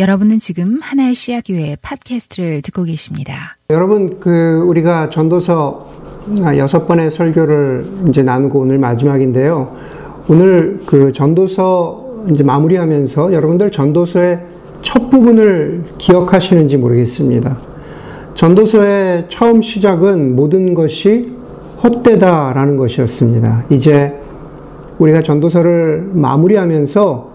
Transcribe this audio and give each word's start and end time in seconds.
여러분은 0.00 0.38
지금 0.38 0.78
하나의 0.80 1.14
씨앗 1.14 1.44
교회 1.46 1.76
팟캐스트를 1.82 2.62
듣고 2.62 2.84
계십니다. 2.84 3.58
여러분 3.68 4.18
그 4.18 4.64
우리가 4.66 5.10
전도서 5.10 5.90
여섯 6.56 6.86
번의 6.86 7.10
설교를 7.10 7.84
이제 8.08 8.22
나누고 8.22 8.60
오늘 8.60 8.78
마지막인데요. 8.78 9.76
오늘 10.26 10.80
그 10.86 11.12
전도서 11.12 12.24
이제 12.30 12.42
마무리하면서 12.42 13.34
여러분들 13.34 13.70
전도서의 13.70 14.40
첫 14.80 15.10
부분을 15.10 15.84
기억하시는지 15.98 16.78
모르겠습니다. 16.78 17.58
전도서의 18.32 19.26
처음 19.28 19.60
시작은 19.60 20.34
모든 20.34 20.72
것이 20.72 21.30
헛되다라는 21.84 22.78
것이었습니다. 22.78 23.66
이제 23.68 24.18
우리가 24.98 25.20
전도서를 25.20 26.08
마무리하면서 26.14 27.29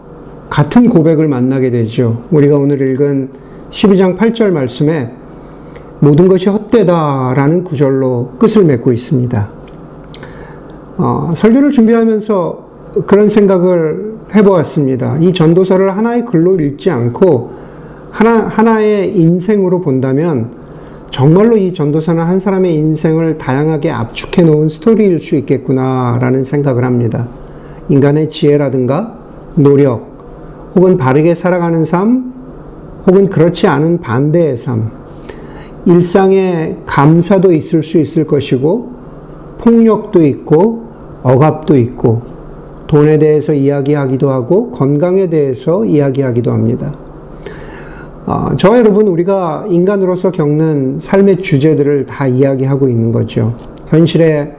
같은 0.50 0.90
고백을 0.90 1.28
만나게 1.28 1.72
되죠. 1.72 2.24
우리가 2.32 2.58
오늘 2.58 2.82
읽은 2.82 3.30
12장 3.70 4.18
8절 4.18 4.52
말씀에 4.52 5.12
모든 6.00 6.28
것이 6.28 6.50
헛되다라는 6.50 7.64
구절로 7.64 8.34
끝을 8.38 8.64
맺고 8.64 8.92
있습니다. 8.92 9.50
어, 10.98 11.34
설교를 11.36 11.72
준비하면서 11.72 12.66
그런 13.06 13.28
생각을 13.28 14.16
해보았습니다. 14.34 15.18
이 15.20 15.34
전도서를 15.34 15.98
하나의 15.98 16.26
글로 16.26 16.60
읽지 16.60 16.90
않고 16.90 17.54
하나, 18.12 18.48
하나의 18.48 19.18
인생으로 19.18 19.82
본다면 19.82 20.52
정말로 21.10 21.58
이 21.58 21.72
전도서는 21.72 22.24
한 22.24 22.40
사람의 22.40 22.74
인생을 22.76 23.38
다양하게 23.38 23.92
압축해 23.92 24.44
놓은 24.44 24.70
스토리일 24.70 25.20
수 25.20 25.36
있겠구나라는 25.36 26.44
생각을 26.44 26.84
합니다. 26.84 27.28
인간의 27.90 28.30
지혜라든가 28.30 29.18
노력, 29.56 30.15
혹은 30.76 30.98
바르게 30.98 31.36
살아가는 31.36 31.86
삶, 31.86 32.34
혹은 33.08 33.30
그렇지 33.30 33.68
않은 33.68 34.00
반대의 34.00 34.58
삶, 34.58 34.92
일상에 35.86 36.78
감사도 36.86 37.54
있을 37.54 37.82
수 37.82 38.00
있을 38.00 38.26
것이고, 38.26 38.92
폭력도 39.60 40.26
있고, 40.26 40.86
억압도 41.24 41.78
있고, 41.78 42.22
돈에 42.88 43.18
대해서 43.18 43.54
이야기하기도 43.54 44.30
하고, 44.30 44.72
건강에 44.72 45.28
대해서 45.28 45.86
이야기하기도 45.86 46.52
합니다. 46.52 46.94
어, 48.26 48.50
저와 48.58 48.80
여러분, 48.80 49.08
우리가 49.08 49.68
인간으로서 49.70 50.32
겪는 50.32 50.98
삶의 51.00 51.42
주제들을 51.42 52.06
다 52.06 52.28
이야기하고 52.28 52.90
있는 52.90 53.12
거죠. 53.12 53.54
현실에 53.88 54.56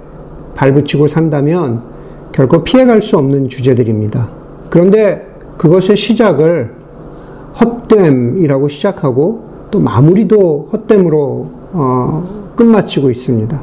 발붙이고 0.55 1.09
산다면 1.09 1.83
결코 2.33 2.63
피해갈 2.63 3.03
수 3.03 3.19
없는 3.19 3.49
주제들입니다. 3.49 4.29
그런데 4.71 5.36
그것의 5.57 5.97
시작을 5.97 6.75
헛됨이라고 7.61 8.69
시작하고 8.69 9.45
또 9.71 9.81
마무리도 9.81 10.69
헛됨으로 10.73 11.51
어, 11.73 12.53
끝마치고 12.57 13.11
있습니다. 13.11 13.63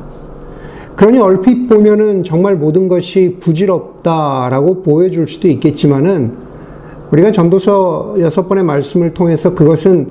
그러니 0.95 1.19
얼핏 1.19 1.67
보면은 1.67 2.23
정말 2.23 2.55
모든 2.55 2.87
것이 2.87 3.37
부질없다라고 3.39 4.83
보여줄 4.83 5.27
수도 5.27 5.47
있겠지만은 5.47 6.33
우리가 7.11 7.31
전도서 7.31 8.15
여섯 8.19 8.47
번의 8.47 8.63
말씀을 8.63 9.13
통해서 9.13 9.53
그것은 9.55 10.09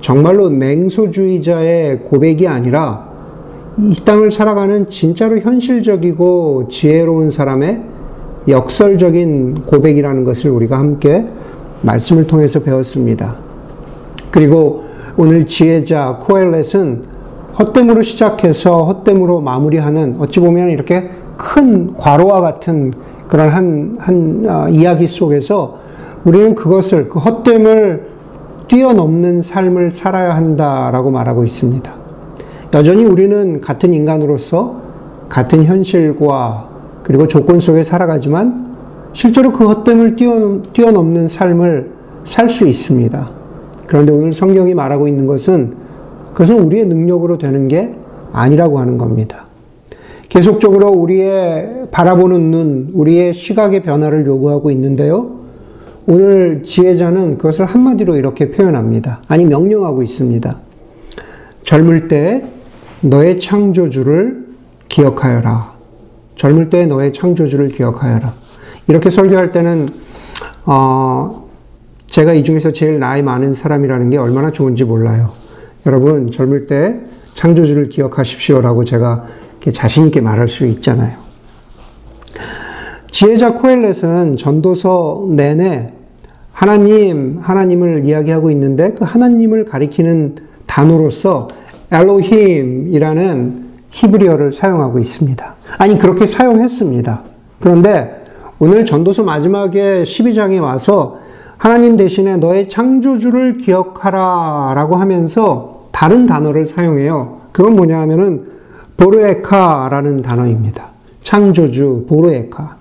정말로 0.00 0.50
냉소주의자의 0.50 2.00
고백이 2.00 2.46
아니라 2.46 3.08
이 3.78 3.94
땅을 4.04 4.30
살아가는 4.30 4.86
진짜로 4.88 5.38
현실적이고 5.38 6.68
지혜로운 6.68 7.30
사람의 7.30 7.93
역설적인 8.48 9.64
고백이라는 9.66 10.24
것을 10.24 10.50
우리가 10.50 10.78
함께 10.78 11.26
말씀을 11.82 12.26
통해서 12.26 12.60
배웠습니다. 12.60 13.36
그리고 14.30 14.84
오늘 15.16 15.46
지혜자 15.46 16.18
코엘렛은 16.20 17.02
헛됨으로 17.58 18.02
시작해서 18.02 18.84
헛됨으로 18.84 19.40
마무리하는 19.40 20.16
어찌 20.18 20.40
보면 20.40 20.70
이렇게 20.70 21.10
큰 21.36 21.94
과로와 21.96 22.40
같은 22.40 22.92
그런 23.28 23.48
한, 23.48 23.96
한 23.98 24.44
어, 24.46 24.68
이야기 24.68 25.06
속에서 25.06 25.78
우리는 26.24 26.54
그것을, 26.54 27.08
그 27.08 27.18
헛됨을 27.18 28.08
뛰어넘는 28.68 29.42
삶을 29.42 29.92
살아야 29.92 30.34
한다라고 30.34 31.10
말하고 31.10 31.44
있습니다. 31.44 31.92
여전히 32.74 33.04
우리는 33.04 33.60
같은 33.60 33.94
인간으로서 33.94 34.80
같은 35.28 35.64
현실과 35.64 36.73
그리고 37.04 37.28
조건 37.28 37.60
속에 37.60 37.84
살아가지만 37.84 38.74
실제로 39.12 39.52
그 39.52 39.64
헛됨을 39.68 40.16
뛰어넘는 40.72 41.28
삶을 41.28 41.92
살 42.24 42.48
수 42.48 42.66
있습니다. 42.66 43.30
그런데 43.86 44.12
오늘 44.12 44.32
성경이 44.32 44.74
말하고 44.74 45.06
있는 45.06 45.26
것은 45.26 45.74
그것은 46.32 46.58
우리의 46.58 46.86
능력으로 46.86 47.38
되는 47.38 47.68
게 47.68 47.94
아니라고 48.32 48.80
하는 48.80 48.98
겁니다. 48.98 49.44
계속적으로 50.28 50.88
우리의 50.88 51.88
바라보는 51.92 52.50
눈, 52.50 52.90
우리의 52.92 53.34
시각의 53.34 53.84
변화를 53.84 54.26
요구하고 54.26 54.72
있는데요. 54.72 55.38
오늘 56.06 56.62
지혜자는 56.64 57.38
그것을 57.38 57.66
한마디로 57.66 58.16
이렇게 58.16 58.50
표현합니다. 58.50 59.20
아니, 59.28 59.44
명령하고 59.44 60.02
있습니다. 60.02 60.56
젊을 61.62 62.08
때 62.08 62.44
너의 63.00 63.38
창조주를 63.38 64.46
기억하여라. 64.88 65.73
젊을 66.36 66.70
때 66.70 66.86
너의 66.86 67.12
창조주를 67.12 67.68
기억하여라. 67.68 68.34
이렇게 68.88 69.10
설교할 69.10 69.52
때는 69.52 69.88
어, 70.66 71.48
제가 72.06 72.34
이 72.34 72.44
중에서 72.44 72.72
제일 72.72 72.98
나이 72.98 73.22
많은 73.22 73.54
사람이라는 73.54 74.10
게 74.10 74.16
얼마나 74.16 74.50
좋은지 74.50 74.84
몰라요. 74.84 75.30
여러분 75.86 76.30
젊을 76.30 76.66
때 76.66 77.00
창조주를 77.34 77.88
기억하십시오라고 77.88 78.84
제가 78.84 79.26
자신 79.72 80.06
있게 80.06 80.20
말할 80.20 80.48
수 80.48 80.66
있잖아요. 80.66 81.16
지혜자 83.10 83.54
코엘렛은 83.54 84.36
전도서 84.36 85.28
내내 85.30 85.92
하나님, 86.52 87.38
하나님을 87.40 88.04
이야기하고 88.04 88.50
있는데 88.50 88.92
그 88.92 89.04
하나님을 89.04 89.64
가리키는 89.64 90.36
단어로서 90.66 91.48
엘로힘이라는 91.90 93.63
히브리어를 93.94 94.52
사용하고 94.52 94.98
있습니다. 94.98 95.54
아니, 95.78 95.98
그렇게 95.98 96.26
사용했습니다. 96.26 97.20
그런데 97.60 98.24
오늘 98.58 98.84
전도서 98.84 99.22
마지막에 99.22 100.02
12장에 100.02 100.60
와서 100.60 101.18
하나님 101.56 101.96
대신에 101.96 102.36
너의 102.36 102.68
창조주를 102.68 103.58
기억하라 103.58 104.72
라고 104.74 104.96
하면서 104.96 105.86
다른 105.92 106.26
단어를 106.26 106.66
사용해요. 106.66 107.40
그건 107.52 107.76
뭐냐 107.76 108.00
하면은 108.00 108.46
보르에카라는 108.96 110.22
단어입니다. 110.22 110.88
창조주, 111.20 112.06
보르에카. 112.08 112.76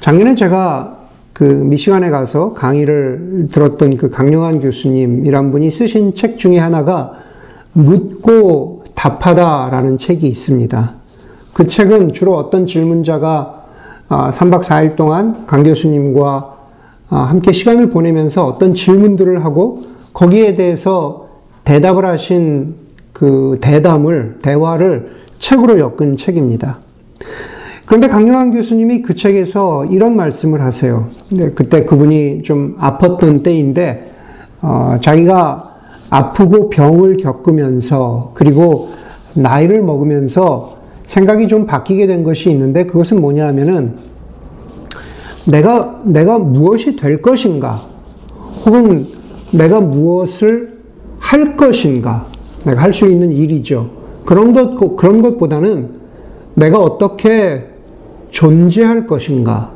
작년에 0.00 0.34
제가 0.34 0.98
그 1.32 1.44
미시간에 1.44 2.10
가서 2.10 2.52
강의를 2.52 3.48
들었던 3.50 3.96
그 3.96 4.10
강영환 4.10 4.60
교수님이란 4.60 5.50
분이 5.52 5.70
쓰신 5.70 6.14
책 6.14 6.36
중에 6.36 6.58
하나가 6.58 7.14
묻고 7.72 8.75
답하다라는 8.96 9.98
책이 9.98 10.26
있습니다. 10.26 10.94
그 11.52 11.66
책은 11.68 12.12
주로 12.12 12.36
어떤 12.36 12.66
질문자가 12.66 13.62
3박 14.08 14.54
아, 14.54 14.60
4일 14.60 14.96
동안 14.96 15.46
강 15.46 15.62
교수님과 15.62 16.56
아, 17.08 17.16
함께 17.16 17.52
시간을 17.52 17.90
보내면서 17.90 18.44
어떤 18.44 18.74
질문들을 18.74 19.44
하고 19.44 19.84
거기에 20.12 20.54
대해서 20.54 21.28
대답을 21.64 22.04
하신 22.04 22.74
그 23.12 23.58
대담을, 23.60 24.38
대화를 24.42 25.10
책으로 25.38 25.78
엮은 25.78 26.16
책입니다. 26.16 26.78
그런데 27.86 28.08
강영환 28.08 28.52
교수님이 28.52 29.02
그 29.02 29.14
책에서 29.14 29.86
이런 29.86 30.16
말씀을 30.16 30.60
하세요. 30.60 31.08
그때 31.54 31.84
그분이 31.84 32.42
좀 32.42 32.76
아팠던 32.78 33.42
때인데, 33.44 34.12
어, 34.60 34.96
자기가 35.00 35.75
아프고 36.10 36.70
병을 36.70 37.16
겪으면서 37.16 38.32
그리고 38.34 38.90
나이를 39.34 39.82
먹으면서 39.82 40.76
생각이 41.04 41.48
좀 41.48 41.66
바뀌게 41.66 42.06
된 42.06 42.24
것이 42.24 42.50
있는데 42.50 42.86
그것은 42.86 43.20
뭐냐 43.20 43.46
하면은 43.48 43.94
내가, 45.46 46.02
내가 46.04 46.38
무엇이 46.38 46.96
될 46.96 47.22
것인가? 47.22 47.80
혹은 48.64 49.06
내가 49.52 49.80
무엇을 49.80 50.76
할 51.18 51.56
것인가? 51.56 52.26
내가 52.64 52.82
할 52.82 52.92
수 52.92 53.08
있는 53.08 53.30
일이죠. 53.30 53.90
그런 54.24 54.52
것, 54.52 54.96
그런 54.96 55.22
것보다는 55.22 55.90
내가 56.54 56.82
어떻게 56.82 57.66
존재할 58.30 59.06
것인가? 59.06 59.70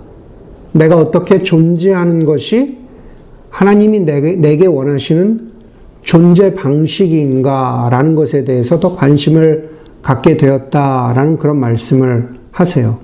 내가 0.72 0.96
어떻게 0.96 1.42
존재하는 1.42 2.24
것이 2.24 2.78
하나님이 3.50 4.00
내게, 4.00 4.32
내게 4.32 4.66
원하시는 4.66 5.49
존재 6.02 6.54
방식인가라는 6.54 8.14
것에 8.14 8.44
대해서 8.44 8.80
더 8.80 8.94
관심을 8.94 9.70
갖게 10.02 10.36
되었다라는 10.36 11.38
그런 11.38 11.58
말씀을 11.58 12.30
하세요. 12.52 12.98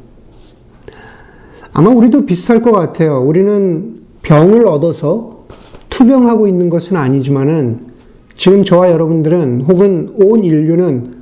아마 1.73 1.91
우리도 1.91 2.25
비슷할 2.25 2.63
것 2.63 2.73
같아요. 2.73 3.21
우리는 3.21 3.97
병을 4.23 4.67
얻어서 4.67 5.45
투병하고 5.91 6.49
있는 6.49 6.71
것은 6.71 6.97
아니지만은 6.97 7.87
지금 8.35 8.65
저와 8.65 8.91
여러분들은 8.91 9.63
혹은 9.63 10.13
온 10.17 10.45
인류는 10.45 11.17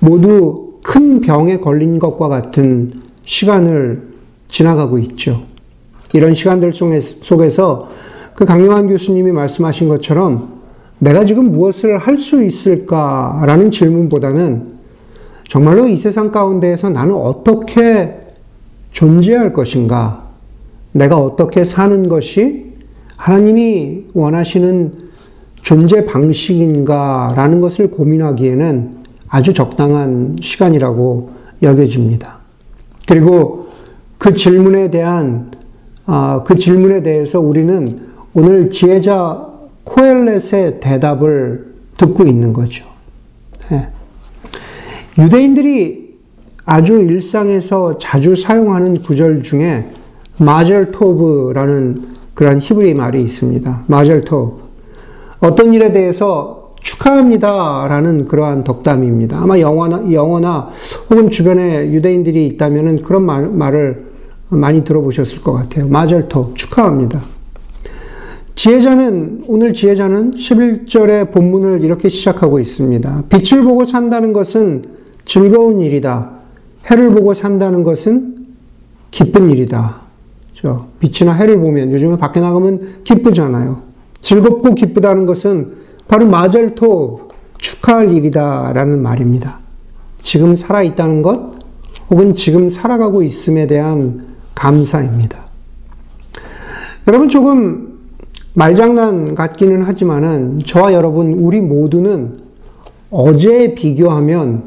모두 0.00 0.74
큰 0.82 1.20
병에 1.20 1.58
걸린 1.58 1.98
것과 1.98 2.28
같은 2.28 2.92
시간을 3.24 4.10
지나가고 4.48 4.98
있죠. 4.98 5.42
이런 6.12 6.34
시간들 6.34 6.72
속에서 6.72 7.88
그 8.34 8.44
강영환 8.44 8.88
교수님이 8.88 9.32
말씀하신 9.32 9.88
것처럼 9.88 10.59
내가 11.00 11.24
지금 11.24 11.50
무엇을 11.50 11.98
할 11.98 12.18
수 12.18 12.44
있을까라는 12.44 13.70
질문보다는 13.70 14.78
정말로 15.48 15.88
이 15.88 15.96
세상 15.96 16.30
가운데에서 16.30 16.90
나는 16.90 17.14
어떻게 17.14 18.14
존재할 18.92 19.52
것인가? 19.52 20.28
내가 20.92 21.16
어떻게 21.16 21.64
사는 21.64 22.08
것이 22.08 22.72
하나님이 23.16 24.06
원하시는 24.12 24.92
존재 25.56 26.04
방식인가라는 26.04 27.60
것을 27.60 27.90
고민하기에는 27.90 29.00
아주 29.28 29.52
적당한 29.52 30.36
시간이라고 30.40 31.30
여겨집니다. 31.62 32.38
그리고 33.06 33.66
그 34.18 34.34
질문에 34.34 34.90
대한 34.90 35.50
아, 36.06 36.42
그 36.44 36.56
질문에 36.56 37.02
대해서 37.02 37.40
우리는 37.40 37.88
오늘 38.34 38.70
지혜자 38.70 39.49
코엘렛의 39.84 40.80
대답을 40.80 41.74
듣고 41.96 42.24
있는 42.24 42.52
거죠. 42.52 42.86
네. 43.70 43.88
유대인들이 45.18 46.18
아주 46.64 46.98
일상에서 46.98 47.96
자주 47.98 48.36
사용하는 48.36 49.02
구절 49.02 49.42
중에 49.42 49.86
마젤토브라는 50.38 52.02
그런 52.34 52.60
히브리 52.60 52.94
말이 52.94 53.22
있습니다. 53.22 53.84
마젤토브. 53.86 54.60
어떤 55.40 55.74
일에 55.74 55.92
대해서 55.92 56.74
축하합니다라는 56.80 58.26
그러한 58.26 58.64
덕담입니다. 58.64 59.38
아마 59.42 59.58
영어나, 59.58 60.10
영어나 60.12 60.70
혹은 61.10 61.28
주변에 61.28 61.90
유대인들이 61.90 62.46
있다면 62.46 63.02
그런 63.02 63.24
말, 63.24 63.46
말을 63.48 64.10
많이 64.48 64.82
들어보셨을 64.82 65.42
것 65.42 65.52
같아요. 65.52 65.88
마젤토, 65.88 66.52
축하합니다. 66.54 67.20
지혜자는, 68.54 69.44
오늘 69.46 69.72
지혜자는 69.72 70.32
11절의 70.32 71.32
본문을 71.32 71.82
이렇게 71.82 72.08
시작하고 72.08 72.58
있습니다. 72.58 73.24
빛을 73.28 73.62
보고 73.62 73.84
산다는 73.84 74.32
것은 74.32 74.84
즐거운 75.24 75.80
일이다. 75.80 76.30
해를 76.90 77.10
보고 77.10 77.34
산다는 77.34 77.82
것은 77.82 78.46
기쁜 79.10 79.50
일이다. 79.50 80.00
저 80.54 80.86
빛이나 80.98 81.32
해를 81.32 81.58
보면 81.58 81.92
요즘에 81.92 82.16
밖에 82.16 82.40
나가면 82.40 83.02
기쁘잖아요. 83.04 83.82
즐겁고 84.20 84.74
기쁘다는 84.74 85.26
것은 85.26 85.72
바로 86.08 86.26
마젤토 86.26 87.28
축하할 87.58 88.12
일이다라는 88.12 89.02
말입니다. 89.02 89.58
지금 90.22 90.54
살아 90.54 90.82
있다는 90.82 91.22
것 91.22 91.52
혹은 92.10 92.34
지금 92.34 92.68
살아가고 92.68 93.22
있음에 93.22 93.66
대한 93.66 94.26
감사입니다. 94.54 95.38
여러분 97.06 97.28
조금 97.28 97.89
말장난 98.54 99.34
같기는 99.34 99.82
하지만은 99.82 100.60
저와 100.64 100.92
여러분 100.92 101.34
우리 101.34 101.60
모두는 101.60 102.40
어제에 103.10 103.74
비교하면 103.74 104.62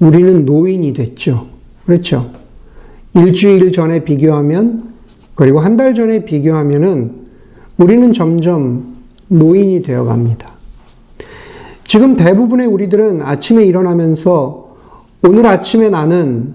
우리는 0.00 0.44
노인이 0.44 0.92
됐죠. 0.92 1.46
그렇죠? 1.86 2.30
일주일 3.14 3.72
전에 3.72 4.04
비교하면 4.04 4.92
그리고 5.34 5.60
한 5.60 5.76
달 5.76 5.94
전에 5.94 6.24
비교하면은 6.24 7.12
우리는 7.78 8.12
점점 8.12 8.94
노인이 9.28 9.82
되어 9.82 10.04
갑니다. 10.04 10.50
지금 11.84 12.16
대부분의 12.16 12.66
우리들은 12.66 13.22
아침에 13.22 13.64
일어나면서 13.64 14.76
오늘 15.26 15.46
아침에 15.46 15.88
나는 15.88 16.54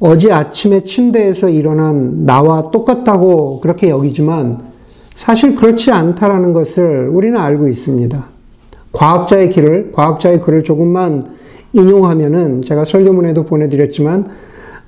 어제 0.00 0.32
아침에 0.32 0.82
침대에서 0.84 1.48
일어난 1.48 2.24
나와 2.24 2.70
똑같다고 2.70 3.60
그렇게 3.60 3.88
여기지만 3.88 4.73
사실 5.14 5.54
그렇지 5.54 5.90
않다라는 5.90 6.52
것을 6.52 7.08
우리는 7.08 7.38
알고 7.38 7.68
있습니다. 7.68 8.24
과학자의 8.92 9.50
길을, 9.50 9.92
과학자의 9.92 10.40
글을 10.40 10.64
조금만 10.64 11.34
인용하면은 11.72 12.62
제가 12.62 12.84
설교문에도 12.84 13.44
보내드렸지만 13.44 14.26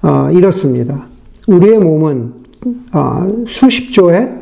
어, 0.02 0.30
이렇습니다. 0.32 1.06
우리의 1.48 1.78
몸은 1.78 2.32
어, 2.92 3.44
수십 3.46 3.92
조의 3.92 4.32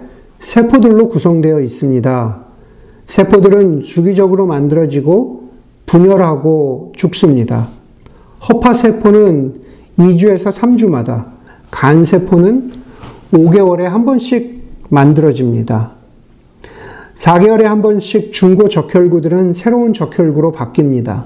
세포들로 0.41 1.09
구성되어 1.09 1.61
있습니다. 1.61 2.45
세포들은 3.07 3.83
주기적으로 3.83 4.47
만들어지고 4.47 5.51
분열하고 5.87 6.93
죽습니다. 6.97 7.69
허파세포는 8.49 9.55
2주에서 9.99 10.53
3주마다, 10.53 11.27
간세포는 11.71 12.73
5개월에 13.33 13.83
한 13.83 14.05
번씩 14.05 14.64
만들어집니다. 14.91 15.93
4개월에 17.17 17.63
한 17.63 17.83
번씩 17.83 18.33
중고 18.33 18.69
적혈구들은 18.69 19.53
새로운 19.53 19.93
적혈구로 19.93 20.53
바뀝니다. 20.53 21.25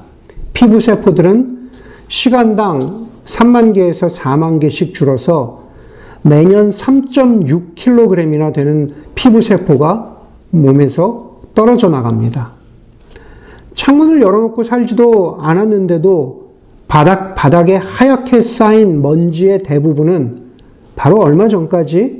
피부세포들은 0.52 1.70
시간당 2.08 3.08
3만 3.26 3.74
개에서 3.74 4.08
4만 4.08 4.60
개씩 4.60 4.94
줄어서 4.94 5.64
매년 6.22 6.70
3.6kg이나 6.70 8.52
되는 8.52 8.92
피부세포가 9.14 10.16
몸에서 10.50 11.40
떨어져 11.54 11.88
나갑니다. 11.88 12.52
창문을 13.74 14.20
열어놓고 14.20 14.64
살지도 14.64 15.38
않았는데도 15.40 16.48
바닥, 16.88 17.34
바닥에 17.34 17.76
하얗게 17.76 18.42
쌓인 18.42 19.02
먼지의 19.02 19.62
대부분은 19.62 20.48
바로 20.96 21.20
얼마 21.20 21.48
전까지 21.48 22.17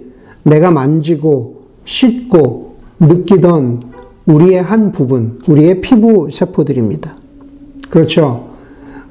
내가 0.48 0.70
만지고 0.70 1.62
씻고 1.84 2.76
느끼던 3.00 3.82
우리의 4.26 4.62
한 4.62 4.92
부분, 4.92 5.40
우리의 5.48 5.80
피부 5.80 6.28
세포들입니다. 6.30 7.16
그렇죠. 7.90 8.48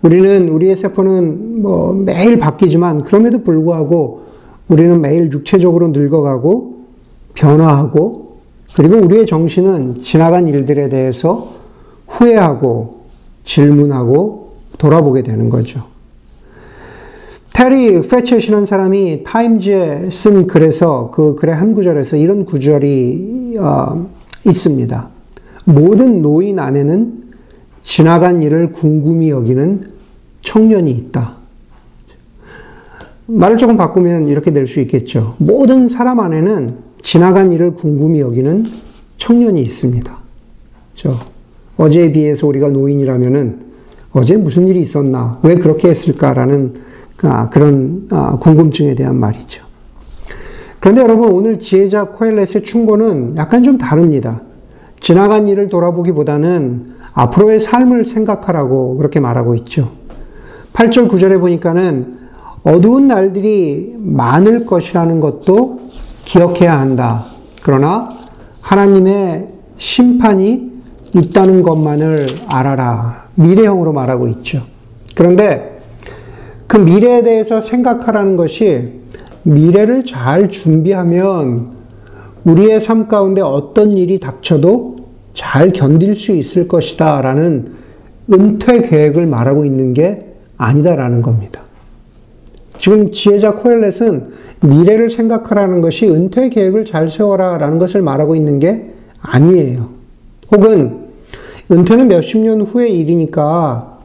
우리는, 0.03 0.47
우리의 0.49 0.75
세포는 0.75 1.61
뭐 1.61 1.93
매일 1.93 2.37
바뀌지만 2.37 3.03
그럼에도 3.03 3.43
불구하고 3.43 4.27
우리는 4.69 5.01
매일 5.01 5.31
육체적으로 5.31 5.87
늙어가고 5.87 6.77
변화하고 7.33 8.37
그리고 8.75 8.97
우리의 8.97 9.25
정신은 9.25 9.99
지나간 9.99 10.47
일들에 10.47 10.89
대해서 10.89 11.47
후회하고 12.07 12.97
질문하고 13.43 14.51
돌아보게 14.77 15.23
되는 15.23 15.49
거죠. 15.49 15.83
테리 17.57 17.99
프레첼이라는 18.01 18.65
사람이 18.67 19.23
타임즈에 19.23 20.11
쓴 20.11 20.45
글에서 20.45 21.09
그 21.11 21.33
글의 21.33 21.55
한 21.55 21.73
구절에서 21.73 22.15
이런 22.15 22.45
구절이 22.45 23.57
어, 23.59 24.07
있습니다. 24.45 25.09
모든 25.65 26.21
노인 26.21 26.59
안에는 26.59 27.17
지나간 27.81 28.43
일을 28.43 28.73
궁금히 28.73 29.31
여기는 29.31 29.89
청년이 30.43 30.91
있다. 30.91 31.37
말을 33.25 33.57
조금 33.57 33.75
바꾸면 33.75 34.27
이렇게 34.27 34.53
될 34.53 34.67
수 34.67 34.79
있겠죠. 34.81 35.33
모든 35.39 35.87
사람 35.87 36.19
안에는 36.19 36.75
지나간 37.01 37.51
일을 37.51 37.73
궁금히 37.73 38.19
여기는 38.19 38.65
청년이 39.17 39.59
있습니다. 39.63 40.15
저 40.93 41.15
어제에 41.77 42.11
비해서 42.11 42.45
우리가 42.45 42.69
노인이라면은 42.69 43.61
어제 44.11 44.37
무슨 44.37 44.67
일이 44.67 44.79
있었나, 44.79 45.39
왜 45.41 45.55
그렇게 45.55 45.89
했을까라는 45.89 46.73
아, 46.75 46.87
그런 47.17 48.07
아, 48.11 48.37
궁금증에 48.37 48.95
대한 48.95 49.15
말이죠. 49.15 49.65
그런데 50.79 51.01
여러분 51.01 51.31
오늘 51.31 51.59
지혜자 51.59 52.05
코엘렛의 52.05 52.63
충고는 52.63 53.35
약간 53.37 53.63
좀 53.63 53.77
다릅니다. 53.77 54.41
지나간 54.99 55.47
일을 55.47 55.69
돌아보기보다는 55.69 56.95
앞으로의 57.13 57.59
삶을 57.59 58.05
생각하라고 58.05 58.97
그렇게 58.97 59.19
말하고 59.19 59.55
있죠. 59.55 59.91
8절 60.73 61.09
9절에 61.09 61.39
보니까는 61.39 62.17
어두운 62.63 63.07
날들이 63.07 63.95
많을 63.97 64.65
것이라는 64.65 65.19
것도 65.19 65.79
기억해야 66.25 66.79
한다. 66.79 67.25
그러나 67.63 68.09
하나님의 68.61 69.47
심판이 69.77 70.71
있다는 71.15 71.63
것만을 71.63 72.27
알아라. 72.49 73.27
미래형으로 73.35 73.93
말하고 73.93 74.27
있죠. 74.27 74.61
그런데 75.15 75.76
그 76.67 76.77
미래에 76.77 77.23
대해서 77.23 77.61
생각하라는 77.61 78.35
것이 78.35 78.89
미래를 79.43 80.03
잘 80.03 80.49
준비하면 80.49 81.77
우리의 82.43 82.79
삶 82.79 83.07
가운데 83.07 83.41
어떤 83.41 83.93
일이 83.93 84.19
닥쳐도 84.19 84.97
잘 85.33 85.71
견딜 85.71 86.15
수 86.15 86.33
있을 86.33 86.67
것이다. 86.67 87.21
라는 87.21 87.71
은퇴 88.31 88.81
계획을 88.81 89.25
말하고 89.25 89.63
있는 89.63 89.93
게 89.93 90.25
아니다라는 90.57 91.21
겁니다. 91.21 91.61
지금 92.77 93.11
지혜자 93.11 93.55
코엘렛은 93.55 94.27
미래를 94.61 95.09
생각하라는 95.09 95.81
것이 95.81 96.07
은퇴 96.07 96.49
계획을 96.49 96.85
잘 96.85 97.09
세워라 97.09 97.57
라는 97.57 97.79
것을 97.79 98.01
말하고 98.01 98.35
있는 98.35 98.59
게 98.59 98.91
아니에요. 99.21 99.89
혹은 100.51 101.07
은퇴는 101.71 102.07
몇십 102.07 102.39
년 102.39 102.61
후의 102.61 102.97
일이니까 102.99 103.96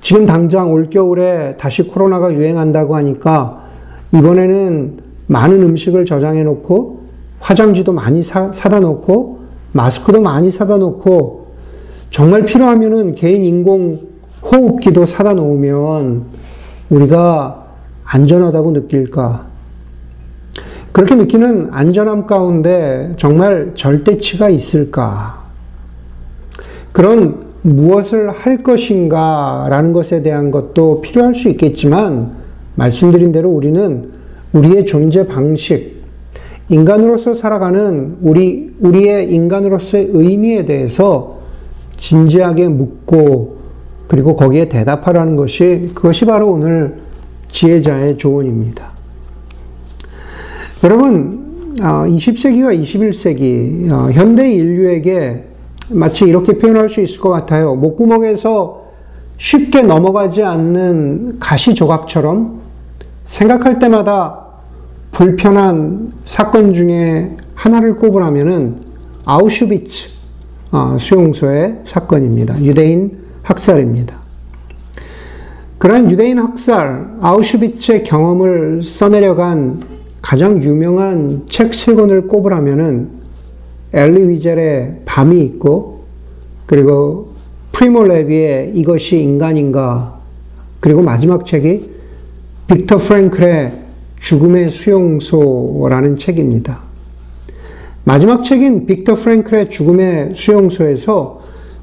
지금 0.00 0.26
당장 0.26 0.72
올겨울에 0.72 1.56
다시 1.56 1.82
코로나가 1.82 2.32
유행한다고 2.32 2.96
하니까 2.96 3.64
이번에는 4.12 4.98
많은 5.26 5.62
음식을 5.62 6.06
저장해 6.06 6.42
놓고 6.42 7.00
화장지도 7.40 7.92
많이 7.92 8.22
사, 8.22 8.52
사다 8.52 8.80
놓고 8.80 9.40
마스크도 9.72 10.20
많이 10.20 10.50
사다 10.50 10.78
놓고 10.78 11.46
정말 12.10 12.44
필요하면은 12.44 13.14
개인 13.14 13.44
인공 13.44 14.08
호흡기도 14.42 15.06
사다 15.06 15.34
놓으면 15.34 16.24
우리가 16.88 17.66
안전하다고 18.04 18.72
느낄까? 18.72 19.46
그렇게 20.92 21.14
느끼는 21.14 21.68
안전함 21.70 22.26
가운데 22.26 23.14
정말 23.16 23.72
절대치가 23.74 24.48
있을까? 24.48 25.44
그런 26.90 27.49
무엇을 27.62 28.30
할 28.30 28.62
것인가 28.62 29.66
라는 29.68 29.92
것에 29.92 30.22
대한 30.22 30.50
것도 30.50 31.00
필요할 31.00 31.34
수 31.34 31.48
있겠지만, 31.48 32.32
말씀드린 32.74 33.32
대로 33.32 33.50
우리는 33.50 34.10
우리의 34.52 34.86
존재 34.86 35.26
방식, 35.26 36.00
인간으로서 36.68 37.34
살아가는 37.34 38.16
우리, 38.22 38.74
우리의 38.80 39.32
인간으로서의 39.32 40.08
의미에 40.12 40.64
대해서 40.64 41.40
진지하게 41.96 42.68
묻고, 42.68 43.58
그리고 44.08 44.36
거기에 44.36 44.68
대답하라는 44.68 45.36
것이, 45.36 45.90
그것이 45.94 46.24
바로 46.24 46.52
오늘 46.52 46.96
지혜자의 47.48 48.16
조언입니다. 48.16 48.90
여러분, 50.82 51.74
20세기와 51.76 52.66
아, 52.66 52.74
21세기, 52.74 53.90
어, 53.90 54.10
현대 54.10 54.50
인류에게 54.52 55.49
마치 55.92 56.24
이렇게 56.24 56.58
표현할 56.58 56.88
수 56.88 57.00
있을 57.00 57.20
것 57.20 57.30
같아요. 57.30 57.74
목구멍에서 57.74 58.84
쉽게 59.36 59.82
넘어가지 59.82 60.42
않는 60.42 61.38
가시 61.40 61.74
조각처럼 61.74 62.60
생각할 63.24 63.78
때마다 63.78 64.46
불편한 65.12 66.12
사건 66.24 66.74
중에 66.74 67.36
하나를 67.54 67.94
꼽으라면은 67.94 68.76
아우슈비츠 69.24 70.10
어, 70.72 70.96
수용소의 70.98 71.80
사건입니다. 71.84 72.62
유대인 72.62 73.18
학살입니다. 73.42 74.20
그러한 75.78 76.10
유대인 76.10 76.38
학살, 76.38 77.16
아우슈비츠의 77.20 78.04
경험을 78.04 78.82
써내려간 78.82 79.80
가장 80.20 80.62
유명한 80.62 81.44
책 81.46 81.72
세 81.72 81.94
권을 81.94 82.28
꼽으라면은 82.28 83.19
엘리 83.92 84.28
위젤의 84.28 85.02
밤이 85.04 85.44
있고 85.44 86.04
그리고 86.66 87.32
프리모 87.72 88.04
레비의 88.04 88.72
이것이 88.74 89.18
인간인가 89.18 90.20
그리고 90.80 91.02
마지막 91.02 91.44
책이 91.44 91.90
빅터 92.68 92.98
프랭클의 92.98 93.80
죽음의 94.20 94.70
수용소라는 94.70 96.16
책입니다. 96.16 96.80
마지막 98.04 98.42
책인 98.44 98.86
빅터 98.86 99.16
프랭클의 99.16 99.70
죽음의 99.70 100.32
수용소에서 100.34 101.40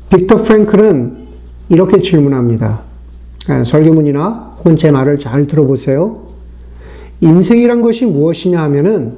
빅터 0.10 0.44
프랭클은 0.44 1.28
이렇게 1.70 2.00
질문합니다. 2.00 2.84
아, 3.50 3.64
설교문이나 3.64 4.56
혹은 4.60 4.76
제 4.76 4.92
말을 4.92 5.20
잘 5.20 5.48
들어보세요. 5.48 6.28
인생이란 7.22 7.82
것이 7.82 8.06
무엇이냐 8.06 8.62
하면은 8.64 9.16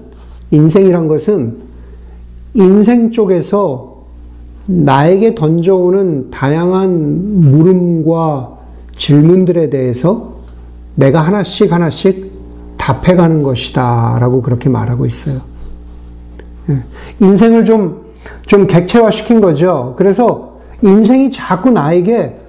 인생이란 0.52 1.08
것은 1.08 1.69
인생 2.54 3.12
쪽에서 3.12 4.00
나에게 4.66 5.36
던져오는 5.36 6.30
다양한 6.30 7.42
물음과 7.52 8.58
질문들에 8.96 9.70
대해서 9.70 10.34
내가 10.96 11.22
하나씩 11.22 11.72
하나씩 11.72 12.32
답해가는 12.78 13.44
것이다. 13.44 14.18
라고 14.20 14.42
그렇게 14.42 14.70
말하고 14.70 15.06
있어요. 15.06 15.42
예. 16.70 16.84
인생을 17.20 17.66
좀, 17.66 18.06
좀 18.46 18.68
객체화 18.68 19.10
시킨 19.12 19.42
거죠. 19.42 19.96
그래서 19.98 20.60
인생이 20.82 21.32
자꾸 21.32 21.72
나에게 21.72 22.40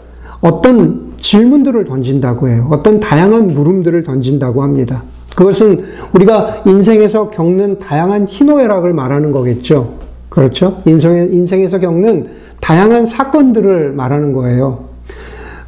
어떤 0.41 1.10
질문들을 1.21 1.85
던진다고 1.85 2.49
해요. 2.49 2.67
어떤 2.71 2.99
다양한 2.99 3.49
물음들을 3.49 4.03
던진다고 4.03 4.63
합니다. 4.63 5.05
그것은 5.37 5.85
우리가 6.15 6.65
인생에서 6.67 7.31
겪는 7.31 7.79
다양한 7.79 8.27
희노애락을 8.27 8.93
말하는 8.93 9.31
거겠죠. 9.31 9.95
그렇죠? 10.29 10.83
인생에, 10.87 11.29
인생에서 11.31 11.79
겪는 11.79 12.29
다양한 12.61 13.07
사건들을 13.07 13.93
말하는 13.93 14.33
거예요. 14.33 14.91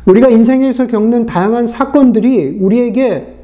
우리가 0.06 0.28
인생에서 0.28 0.88
겪는 0.88 1.26
다양한 1.26 1.66
사건들이 1.66 2.58
우리에게, 2.60 3.36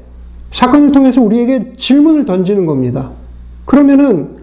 사건을 0.51 0.91
통해서 0.91 1.21
우리에게 1.21 1.73
질문을 1.77 2.25
던지는 2.25 2.65
겁니다. 2.65 3.11
그러면은 3.65 4.39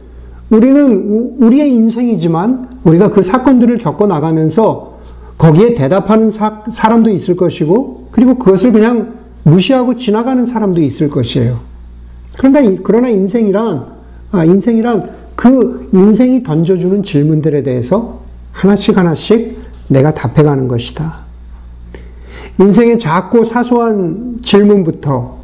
우리는 0.50 1.34
우리의 1.40 1.70
인생이지만 1.72 2.68
우리가 2.84 3.10
그 3.10 3.22
사건들을 3.22 3.78
겪어 3.78 4.06
나가면서 4.06 4.95
거기에 5.38 5.74
대답하는 5.74 6.30
사, 6.30 6.64
사람도 6.70 7.10
있을 7.10 7.36
것이고, 7.36 8.08
그리고 8.10 8.38
그것을 8.38 8.72
그냥 8.72 9.14
무시하고 9.42 9.94
지나가는 9.94 10.44
사람도 10.44 10.80
있을 10.80 11.08
것이에요. 11.10 11.60
그러나, 12.38 12.60
그러나 12.82 13.08
인생이란, 13.08 13.86
아, 14.32 14.44
인생이란 14.44 15.10
그 15.34 15.88
인생이 15.92 16.42
던져주는 16.42 17.02
질문들에 17.02 17.62
대해서 17.62 18.20
하나씩 18.52 18.96
하나씩 18.96 19.58
내가 19.88 20.12
답해가는 20.12 20.66
것이다. 20.66 21.26
인생의 22.58 22.98
작고 22.98 23.44
사소한 23.44 24.38
질문부터 24.42 25.36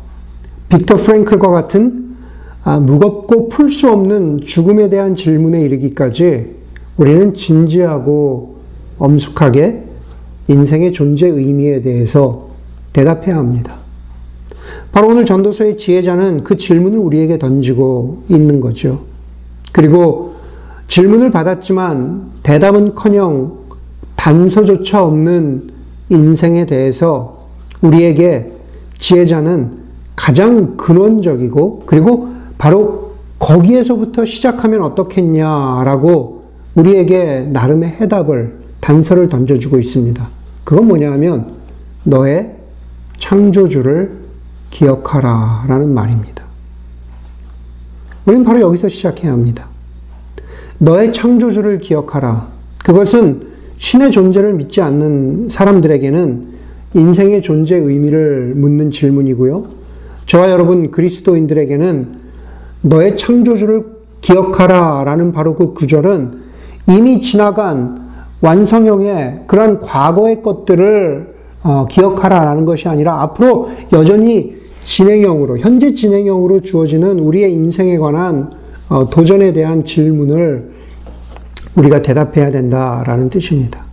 빅터 0.71 0.97
프랭클과 0.97 1.51
같은 1.51 2.17
아, 2.65 2.79
무겁고 2.79 3.49
풀 3.49 3.69
수 3.69 3.91
없는 3.91 4.41
죽음에 4.41 4.89
대한 4.89 5.15
질문에 5.15 5.61
이르기까지 5.63 6.57
우리는 6.97 7.35
진지하고 7.35 8.57
엄숙하게 8.99 9.85
인생의 10.49 10.93
존재 10.93 11.29
의미에 11.29 11.81
대해서 11.81 12.49
대답해야 12.93 13.37
합니다. 13.37 13.77
바로 14.93 15.09
오늘 15.09 15.25
전도서의 15.25 15.77
지혜자는 15.77 16.45
그 16.45 16.57
질문을 16.57 16.99
우리에게 16.99 17.39
던지고 17.39 18.25
있는 18.29 18.61
거죠. 18.61 19.01
그리고 19.73 20.35
질문을 20.89 21.31
받았지만 21.31 22.33
대답은 22.43 22.95
커녕 22.95 23.59
단서조차 24.17 25.03
없는 25.03 25.71
인생에 26.11 26.67
대해서 26.67 27.49
우리에게 27.81 28.53
지혜자는 28.99 29.83
가장 30.15 30.77
근원적이고 30.77 31.85
그리고 31.87 32.29
바로 32.59 33.13
거기에서부터 33.39 34.25
시작하면 34.25 34.83
어떻겠냐라고 34.83 36.43
우리에게 36.75 37.49
나름의 37.51 37.97
해답을 38.01 38.62
단서를 38.83 39.29
던져주고 39.29 39.79
있습니다. 39.79 40.29
그건 40.65 40.89
뭐냐 40.89 41.11
하면 41.13 41.55
너의 42.03 42.57
창조주를 43.17 44.19
기억하라 44.71 45.65
라는 45.69 45.95
말입니다. 45.95 46.43
우리는 48.27 48.45
바로 48.45 48.61
여기서 48.61 48.89
시작해야 48.89 49.33
합니다. 49.33 49.69
너의 50.79 51.13
창조주를 51.13 51.79
기억하라. 51.79 52.49
그것은 52.85 53.47
신의 53.77 54.11
존재를 54.11 54.55
믿지 54.55 54.81
않는 54.81 55.49
사람들에게는 55.49 56.53
인생의 56.95 57.43
존재 57.43 57.77
의미를 57.77 58.55
묻는 58.57 58.91
질문이고요. 58.91 59.65
저와 60.27 60.51
여러분 60.51 60.91
그리스도인들에게는 60.91 62.21
너의 62.83 63.15
창조주를 63.15 63.85
기억하라 64.21 65.05
라는 65.05 65.33
바로 65.33 65.55
그 65.55 65.73
구절은 65.73 66.43
이미 66.89 67.21
지나간 67.21 68.12
완성형의 68.43 69.45
그런 69.47 69.81
과거의 69.81 70.43
것들을 70.43 71.33
어, 71.63 71.87
기억하라 71.89 72.45
라는 72.45 72.65
것이 72.65 72.89
아니라 72.89 73.23
앞으로 73.23 73.71
여전히 73.93 74.57
진행형으로, 74.85 75.59
현재 75.59 75.93
진행형으로 75.93 76.61
주어지는 76.61 77.21
우리의 77.21 77.53
인생에 77.53 77.99
관한 77.99 78.51
어, 78.89 79.09
도전에 79.09 79.53
대한 79.53 79.85
질문을 79.85 80.73
우리가 81.77 82.03
대답해야 82.03 82.51
된다라는 82.51 83.31
뜻입니다. 83.31 83.85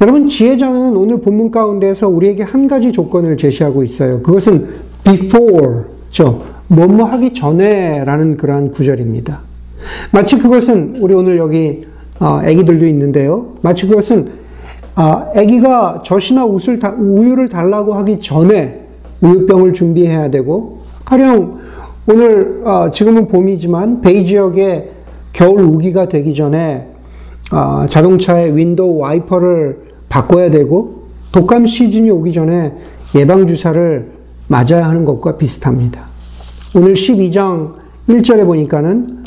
여러분, 0.00 0.28
지혜자는 0.28 0.96
오늘 0.96 1.20
본문 1.20 1.50
가운데서 1.50 2.08
우리에게 2.08 2.44
한 2.44 2.68
가지 2.68 2.92
조건을 2.92 3.36
제시하고 3.36 3.82
있어요. 3.82 4.22
그것은 4.22 4.68
before, 5.02 5.82
죠. 6.08 6.44
뭐뭐 6.68 7.04
하기 7.04 7.32
전에라는 7.32 8.36
그러한 8.36 8.70
구절입니다. 8.70 9.40
마치 10.12 10.38
그것은, 10.38 10.98
우리 11.00 11.14
오늘 11.14 11.36
여기, 11.36 11.87
어, 12.20 12.40
애기들도 12.44 12.86
있는데요. 12.86 13.54
마치 13.60 13.86
그것은, 13.86 14.28
아, 14.94 15.30
애기가 15.36 16.02
젖이나 16.04 16.44
우유를 16.44 17.48
달라고 17.48 17.94
하기 17.94 18.18
전에 18.18 18.88
우유병을 19.20 19.72
준비해야 19.72 20.30
되고 20.30 20.80
가령 21.04 21.58
오늘 22.08 22.62
어, 22.64 22.90
지금은 22.90 23.28
봄이지만 23.28 24.00
베이 24.00 24.24
지역에 24.24 24.90
겨울 25.32 25.62
우기가 25.62 26.08
되기 26.08 26.34
전에 26.34 26.88
아, 27.52 27.86
자동차의 27.88 28.56
윈도우 28.56 28.98
와이퍼를 28.98 29.88
바꿔야 30.08 30.50
되고 30.50 31.04
독감 31.32 31.66
시즌이 31.66 32.10
오기 32.10 32.32
전에 32.32 32.72
예방 33.14 33.46
주사를 33.46 34.10
맞아야 34.48 34.88
하는 34.88 35.04
것과 35.04 35.36
비슷합니다. 35.36 36.06
오늘 36.74 36.94
12장 36.94 37.74
1절에 38.08 38.44
보니까는 38.46 39.17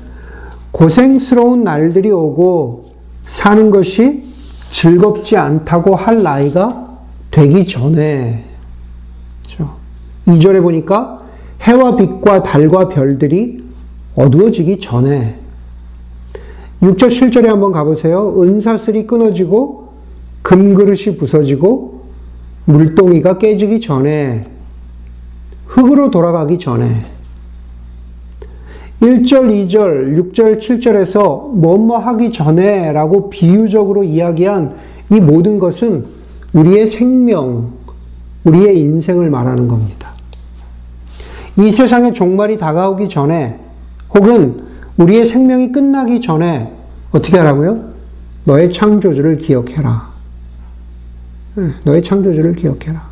고생스러운 0.71 1.63
날들이 1.63 2.11
오고 2.11 2.85
사는 3.23 3.69
것이 3.71 4.23
즐겁지 4.69 5.37
않다고 5.37 5.95
할 5.95 6.23
나이가 6.23 6.97
되기 7.29 7.65
전에, 7.65 8.45
그렇죠? 9.43 9.75
2절에 10.27 10.61
보니까 10.61 11.21
해와 11.61 11.95
빛과 11.95 12.43
달과 12.43 12.87
별들이 12.87 13.63
어두워지기 14.15 14.79
전에, 14.79 15.39
6절, 16.81 17.09
7절에 17.09 17.45
한번 17.45 17.71
가보세요. 17.71 18.41
은사슬이 18.41 19.05
끊어지고, 19.05 19.89
금그릇이 20.41 21.17
부서지고, 21.17 22.01
물동이가 22.65 23.37
깨지기 23.37 23.79
전에, 23.79 24.45
흙으로 25.67 26.09
돌아가기 26.09 26.57
전에, 26.57 27.05
1절, 29.01 29.67
2절, 29.67 30.15
6절, 30.15 30.59
7절에서 30.59 31.53
뭐뭐 31.53 31.97
하기 31.97 32.31
전에 32.31 32.93
라고 32.93 33.29
비유적으로 33.29 34.03
이야기한 34.03 34.75
이 35.09 35.19
모든 35.19 35.57
것은 35.57 36.05
우리의 36.53 36.87
생명, 36.87 37.73
우리의 38.43 38.79
인생을 38.79 39.29
말하는 39.31 39.67
겁니다. 39.67 40.13
이 41.57 41.71
세상의 41.71 42.13
종말이 42.13 42.57
다가오기 42.57 43.09
전에 43.09 43.59
혹은 44.13 44.65
우리의 44.97 45.25
생명이 45.25 45.71
끝나기 45.71 46.21
전에 46.21 46.71
어떻게 47.11 47.37
하라고요? 47.37 47.91
너의 48.43 48.71
창조주를 48.71 49.37
기억해라. 49.37 50.11
네, 51.55 51.71
너의 51.83 52.03
창조주를 52.03 52.55
기억해라. 52.55 53.09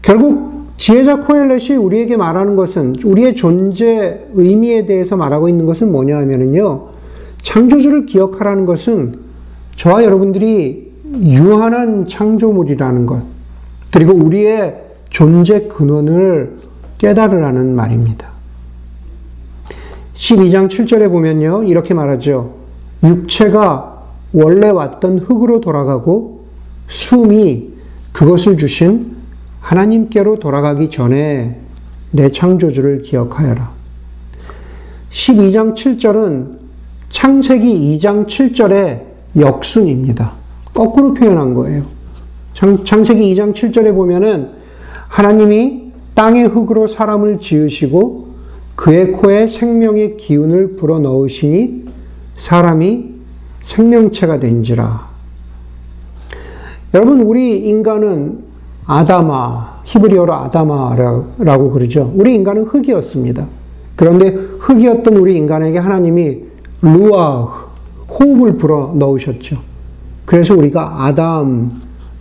결국 0.00 0.51
지혜자 0.76 1.20
코엘렛이 1.20 1.76
우리에게 1.76 2.16
말하는 2.16 2.56
것은 2.56 2.96
우리의 3.04 3.34
존재 3.34 4.26
의미에 4.32 4.84
대해서 4.86 5.16
말하고 5.16 5.48
있는 5.48 5.66
것은 5.66 5.92
뭐냐 5.92 6.16
하면은요. 6.16 6.88
창조주를 7.40 8.06
기억하라는 8.06 8.66
것은 8.66 9.20
저와 9.76 10.04
여러분들이 10.04 10.92
유한한 11.22 12.06
창조물이라는 12.06 13.06
것, 13.06 13.22
그리고 13.92 14.12
우리의 14.12 14.80
존재 15.10 15.66
근원을 15.68 16.56
깨달으라는 16.98 17.74
말입니다. 17.74 18.28
12장 20.14 20.68
7절에 20.68 21.10
보면요. 21.10 21.64
이렇게 21.64 21.94
말하죠. 21.94 22.54
육체가 23.02 24.02
원래 24.32 24.70
왔던 24.70 25.18
흙으로 25.18 25.60
돌아가고 25.60 26.44
숨이 26.88 27.72
그것을 28.12 28.56
주신 28.56 29.16
하나님께로 29.62 30.38
돌아가기 30.38 30.90
전에 30.90 31.58
내 32.10 32.30
창조주를 32.30 33.02
기억하여라. 33.02 33.70
12장 35.10 35.74
7절은 35.74 36.58
창세기 37.08 37.96
2장 37.96 38.26
7절의 38.26 39.02
역순입니다. 39.38 40.32
거꾸로 40.74 41.14
표현한 41.14 41.54
거예요. 41.54 41.84
창, 42.52 43.04
세기 43.04 43.32
2장 43.34 43.54
7절에 43.54 43.94
보면은 43.94 44.50
하나님이 45.08 45.92
땅의 46.14 46.48
흙으로 46.48 46.86
사람을 46.86 47.38
지으시고 47.38 48.32
그의 48.76 49.12
코에 49.12 49.46
생명의 49.46 50.16
기운을 50.16 50.76
불어 50.76 50.98
넣으시니 50.98 51.84
사람이 52.36 53.12
생명체가 53.60 54.40
된지라. 54.40 55.10
여러분, 56.94 57.22
우리 57.22 57.58
인간은 57.68 58.51
아다마, 58.86 59.80
히브리어로 59.84 60.32
아다마라고 60.32 61.70
그러죠. 61.70 62.12
우리 62.14 62.34
인간은 62.34 62.64
흙이었습니다. 62.64 63.46
그런데 63.96 64.28
흙이었던 64.58 65.16
우리 65.16 65.36
인간에게 65.36 65.78
하나님이 65.78 66.40
루아, 66.80 67.48
호흡을 68.08 68.56
불어 68.56 68.92
넣으셨죠. 68.96 69.56
그래서 70.24 70.54
우리가 70.54 71.04
아담, 71.04 71.72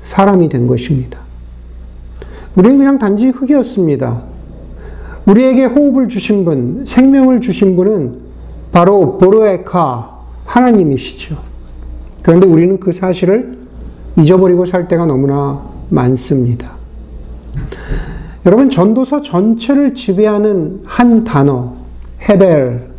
사람이 0.04 0.50
된 0.50 0.68
것입니다. 0.68 1.20
우리는 2.56 2.78
그냥 2.78 3.00
단지 3.00 3.30
흙이었습니다. 3.30 4.22
우리에게 5.26 5.66
호흡을 5.66 6.10
주신 6.10 6.46
분, 6.46 6.84
생명을 6.86 7.42
주신 7.42 7.76
분은 7.76 8.20
바로 8.72 9.18
보로에카, 9.18 10.20
하나님이시죠. 10.46 11.38
그런데 12.22 12.48
우리는 12.48 12.80
그 12.80 12.92
사실을 12.92 13.58
잊어버리고 14.18 14.66
살 14.66 14.88
때가 14.88 15.06
너무나 15.06 15.71
많습니다. 15.92 16.72
여러분, 18.46 18.70
전도서 18.70 19.22
전체를 19.22 19.94
지배하는 19.94 20.82
한 20.86 21.24
단어, 21.24 21.74
헤벨, 22.28 22.90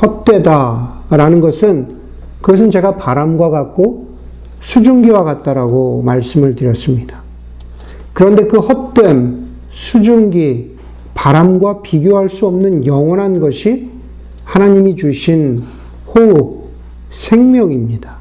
헛되다 0.00 1.00
라는 1.10 1.40
것은 1.40 1.96
그것은 2.40 2.70
제가 2.70 2.96
바람과 2.96 3.50
같고 3.50 4.14
수증기와 4.60 5.24
같다라고 5.24 6.02
말씀을 6.02 6.54
드렸습니다. 6.54 7.22
그런데 8.12 8.46
그 8.46 8.58
헛됨, 8.58 9.46
수증기, 9.70 10.74
바람과 11.14 11.82
비교할 11.82 12.28
수 12.28 12.46
없는 12.46 12.86
영원한 12.86 13.40
것이 13.40 13.90
하나님이 14.44 14.96
주신 14.96 15.62
호흡, 16.06 16.68
생명입니다. 17.10 18.16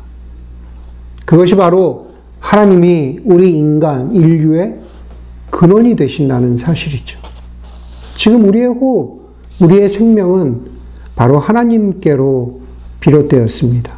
그것이 1.26 1.56
바로 1.56 2.13
하나님이 2.44 3.22
우리 3.24 3.58
인간, 3.58 4.14
인류의 4.14 4.78
근원이 5.50 5.96
되신다는 5.96 6.58
사실이죠. 6.58 7.18
지금 8.16 8.46
우리의 8.46 8.68
호흡, 8.68 9.22
우리의 9.62 9.88
생명은 9.88 10.62
바로 11.16 11.40
하나님께로 11.40 12.60
비롯되었습니다. 13.00 13.94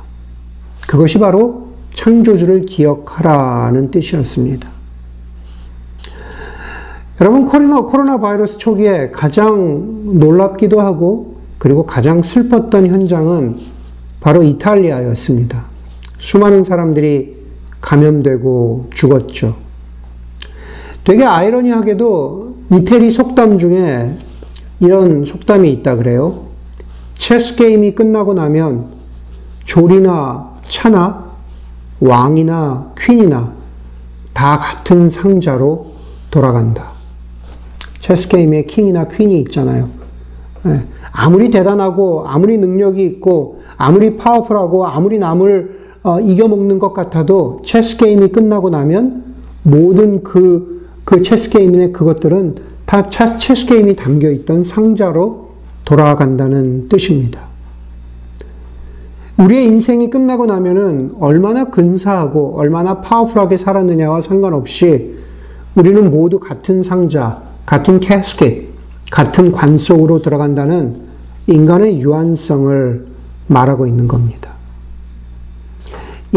그것이 0.87 1.17
바로 1.17 1.69
창조주를 1.93 2.61
기억하라는 2.61 3.89
뜻이었습니다. 3.89 4.69
여러분, 7.19 7.45
코로나, 7.45 7.81
코로나 7.81 8.19
바이러스 8.19 8.59
초기에 8.59 9.09
가장 9.09 10.19
놀랍기도 10.19 10.79
하고, 10.79 11.37
그리고 11.57 11.85
가장 11.85 12.21
슬펐던 12.21 12.87
현장은 12.87 13.57
바로 14.19 14.43
이탈리아였습니다. 14.43 15.65
수많은 16.19 16.63
사람들이 16.63 17.34
감염되고 17.85 18.87
죽었죠. 18.89 19.55
되게 21.03 21.23
아이러니하게도 21.23 22.55
이태리 22.73 23.11
속담 23.11 23.59
중에 23.59 24.17
이런 24.79 25.23
속담이 25.23 25.71
있다 25.71 25.95
그래요. 25.95 26.45
체스 27.13 27.55
게임이 27.55 27.91
끝나고 27.91 28.33
나면 28.33 28.87
조리나 29.65 30.55
차나 30.63 31.25
왕이나 31.99 32.93
퀸이나 32.97 33.53
다 34.33 34.57
같은 34.57 35.11
상자로 35.11 35.91
돌아간다. 36.31 36.87
체스 37.99 38.27
게임에 38.27 38.63
킹이나 38.63 39.07
퀸이 39.09 39.39
있잖아요. 39.41 39.89
예, 40.65 40.85
아무리 41.11 41.51
대단하고 41.51 42.27
아무리 42.27 42.57
능력이 42.57 43.05
있고 43.05 43.61
아무리 43.77 44.17
파워풀하고 44.17 44.87
아무리 44.87 45.19
남을 45.19 45.84
어, 46.05 46.19
이겨먹는 46.19 46.77
것 46.77 46.93
같아도 46.93 47.61
체스 47.65 47.97
게임이 47.97 48.27
끝나고 48.27 48.69
나면 48.69 49.23
모든 49.63 50.21
그, 50.21 50.87
그 51.03 51.23
체스 51.23 51.49
게임의 51.49 51.93
그것들은 51.93 52.57
다 52.85 53.09
체스 53.09 53.65
게임이 53.65 53.95
담겨 53.95 54.29
있던 54.29 54.63
상자로 54.63 55.49
돌아간다는 55.83 56.89
뜻입니다. 56.89 57.41
우리의 59.37 59.65
인생이 59.65 60.11
끝나고 60.11 60.45
나면은 60.45 61.15
얼마나 61.19 61.71
근사하고 61.71 62.53
얼마나 62.55 63.01
파워풀하게 63.01 63.57
살았느냐와 63.57 64.21
상관없이 64.21 65.15
우리는 65.73 66.11
모두 66.11 66.39
같은 66.39 66.83
상자, 66.83 67.41
같은 67.65 67.99
캐스켓, 67.99 68.67
같은 69.09 69.51
관 69.51 69.79
속으로 69.79 70.21
들어간다는 70.21 70.97
인간의 71.47 71.99
유한성을 71.99 73.07
말하고 73.47 73.87
있는 73.87 74.07
겁니다. 74.07 74.54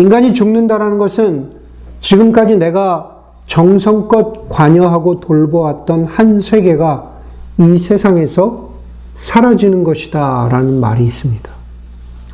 인간이 0.01 0.33
죽는다라는 0.33 0.99
것은 0.99 1.51
지금까지 1.99 2.57
내가 2.57 3.17
정성껏 3.47 4.49
관여하고 4.49 5.21
돌보았던 5.21 6.05
한 6.05 6.41
세계가 6.41 7.11
이 7.59 7.79
세상에서 7.79 8.69
사라지는 9.17 9.83
것이다 9.85 10.49
라는 10.51 10.81
말이 10.81 11.05
있습니다. 11.05 11.51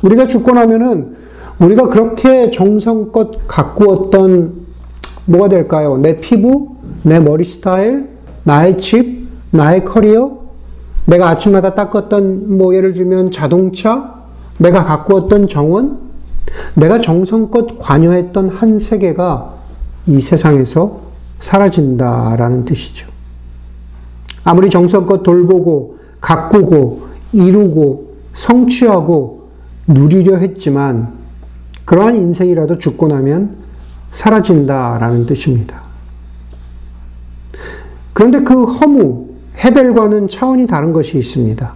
우리가 0.03 0.27
죽고 0.27 0.51
나면은 0.51 1.15
우리가 1.59 1.87
그렇게 1.87 2.51
정성껏 2.51 3.47
가꾸었던 3.47 4.65
뭐가 5.25 5.49
될까요? 5.49 5.97
내 5.97 6.19
피부, 6.19 6.75
내 7.01 7.19
머리 7.19 7.45
스타일, 7.45 8.09
나의 8.43 8.77
집, 8.77 9.27
나의 9.51 9.85
커리어, 9.85 10.37
내가 11.05 11.29
아침마다 11.29 11.73
닦았던 11.73 12.57
뭐 12.57 12.75
예를 12.75 12.93
들면 12.93 13.31
자동차, 13.31 14.13
내가 14.57 14.83
가꾸었던 14.83 15.47
정원, 15.47 16.04
내가 16.75 16.99
정성껏 16.99 17.79
관여했던 17.79 18.49
한 18.49 18.79
세계가 18.79 19.55
이 20.07 20.21
세상에서 20.21 21.01
사라진다라는 21.39 22.65
뜻이죠. 22.65 23.07
아무리 24.43 24.69
정성껏 24.69 25.23
돌보고 25.23 25.97
가꾸고 26.21 27.07
이루고 27.33 28.15
성취하고 28.33 29.49
누리려 29.87 30.37
했지만 30.37 31.13
그러한 31.85 32.15
인생이라도 32.15 32.77
죽고 32.77 33.07
나면 33.07 33.57
사라진다라는 34.11 35.25
뜻입니다. 35.25 35.83
그런데 38.13 38.41
그 38.41 38.63
허무, 38.63 39.27
헤벨과는 39.57 40.27
차원이 40.27 40.67
다른 40.67 40.93
것이 40.93 41.17
있습니다. 41.17 41.73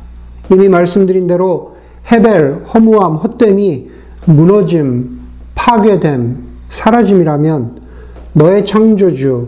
이미 0.51 0.69
말씀드린 0.69 1.27
대로 1.27 1.75
헤벨, 2.11 2.65
허무함, 2.73 3.15
헛됨이 3.17 3.88
무너짐, 4.25 5.19
파괴됨, 5.55 6.43
사라짐이라면 6.69 7.81
너의 8.33 8.63
창조주, 8.63 9.47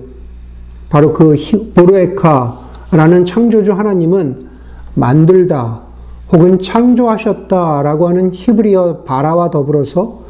바로 0.90 1.14
그 1.14 1.36
보르에카라는 1.74 3.26
창조주 3.26 3.74
하나님은 3.74 4.48
만들다 4.96 5.82
혹은 6.32 6.60
창조하셨다라고 6.60 8.08
하는 8.08 8.34
히브리어 8.34 9.04
바라와 9.04 9.50
더불어서 9.50 10.22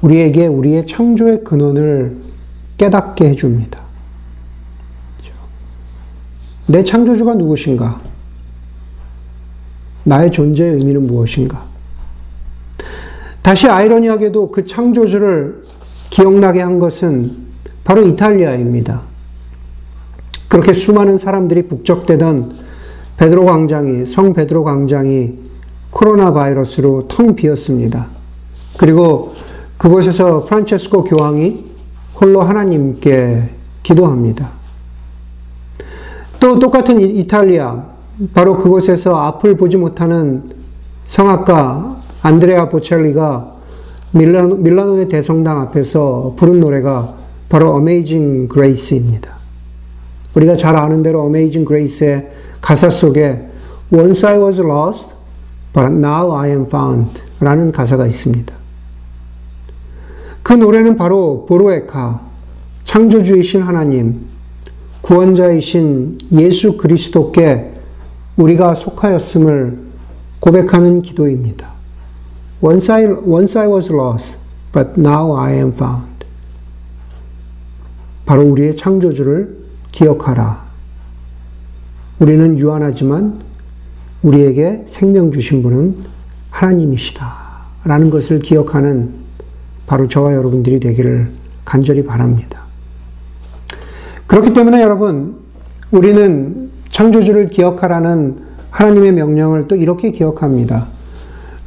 우리에게 0.00 0.46
우리의 0.46 0.86
창조의 0.86 1.44
근원을 1.44 2.16
깨닫게 2.78 3.28
해줍니다. 3.30 3.80
내 6.66 6.82
창조주가 6.82 7.34
누구신가? 7.34 8.00
나의 10.04 10.30
존재의 10.30 10.74
의미는 10.74 11.06
무엇인가? 11.06 11.67
다시 13.42 13.68
아이러니하게도 13.68 14.50
그 14.50 14.64
창조주를 14.64 15.62
기억나게 16.10 16.60
한 16.60 16.78
것은 16.78 17.48
바로 17.84 18.06
이탈리아입니다. 18.06 19.02
그렇게 20.48 20.72
수많은 20.72 21.18
사람들이 21.18 21.68
북적대던 21.68 22.68
베드로 23.16 23.44
광장이, 23.44 24.06
성 24.06 24.32
베드로 24.32 24.64
광장이 24.64 25.34
코로나 25.90 26.32
바이러스로 26.32 27.08
텅 27.08 27.34
비었습니다. 27.34 28.08
그리고 28.78 29.34
그곳에서 29.76 30.44
프란체스코 30.44 31.04
교황이 31.04 31.64
홀로 32.20 32.42
하나님께 32.42 33.50
기도합니다. 33.82 34.50
또 36.40 36.58
똑같은 36.58 37.00
이탈리아, 37.00 37.84
바로 38.34 38.56
그곳에서 38.56 39.16
앞을 39.16 39.56
보지 39.56 39.76
못하는 39.76 40.50
성악가 41.06 42.00
안드레아 42.22 42.68
보첼리가 42.68 43.54
밀라노, 44.12 44.56
밀라노의 44.56 45.08
대성당 45.08 45.60
앞에서 45.60 46.34
부른 46.36 46.60
노래가 46.60 47.14
바로 47.48 47.74
Amazing 47.76 48.52
Grace입니다. 48.52 49.36
우리가 50.34 50.56
잘 50.56 50.76
아는 50.76 51.02
대로 51.02 51.24
Amazing 51.24 51.66
Grace의 51.66 52.28
가사 52.60 52.90
속에 52.90 53.48
Once 53.92 54.28
I 54.28 54.38
was 54.38 54.60
lost, 54.60 55.14
but 55.72 55.92
now 55.92 56.34
I 56.34 56.50
am 56.50 56.66
found 56.66 57.20
라는 57.40 57.70
가사가 57.70 58.06
있습니다. 58.06 58.54
그 60.42 60.52
노래는 60.52 60.96
바로 60.96 61.46
보로에카, 61.46 62.22
창조주이신 62.84 63.62
하나님, 63.62 64.26
구원자이신 65.02 66.18
예수 66.32 66.76
그리스도께 66.76 67.72
우리가 68.36 68.74
속하였음을 68.74 69.78
고백하는 70.40 71.02
기도입니다. 71.02 71.77
Once 72.62 72.92
I, 72.92 73.06
once 73.06 73.58
I 73.58 73.68
was 73.68 73.92
lost, 73.92 74.36
but 74.72 74.98
now 74.98 75.36
I 75.36 75.54
am 75.54 75.72
found. 75.72 76.08
바로 78.26 78.42
우리의 78.42 78.74
창조주를 78.74 79.56
기억하라. 79.92 80.66
우리는 82.18 82.58
유한하지만 82.58 83.40
우리에게 84.22 84.84
생명 84.86 85.30
주신 85.30 85.62
분은 85.62 86.04
하나님이시다. 86.50 87.48
라는 87.84 88.10
것을 88.10 88.40
기억하는 88.40 89.14
바로 89.86 90.08
저와 90.08 90.34
여러분들이 90.34 90.80
되기를 90.80 91.30
간절히 91.64 92.04
바랍니다. 92.04 92.64
그렇기 94.26 94.52
때문에 94.52 94.82
여러분, 94.82 95.36
우리는 95.90 96.70
창조주를 96.90 97.50
기억하라는 97.50 98.42
하나님의 98.70 99.12
명령을 99.12 99.68
또 99.68 99.76
이렇게 99.76 100.10
기억합니다. 100.10 100.97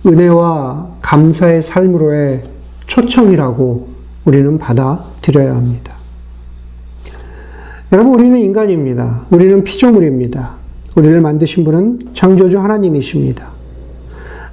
은혜와 0.06 0.88
감사의 1.02 1.62
삶으로의 1.62 2.44
초청이라고 2.88 3.88
우리는 4.26 4.58
받아들여야 4.58 5.56
합니다. 5.56 5.94
여러분, 7.92 8.14
우리는 8.14 8.40
인간입니다. 8.40 9.26
우리는 9.30 9.64
피조물입니다. 9.64 10.56
우리를 10.96 11.22
만드신 11.22 11.64
분은 11.64 12.00
창조주 12.12 12.60
하나님이십니다. 12.60 13.52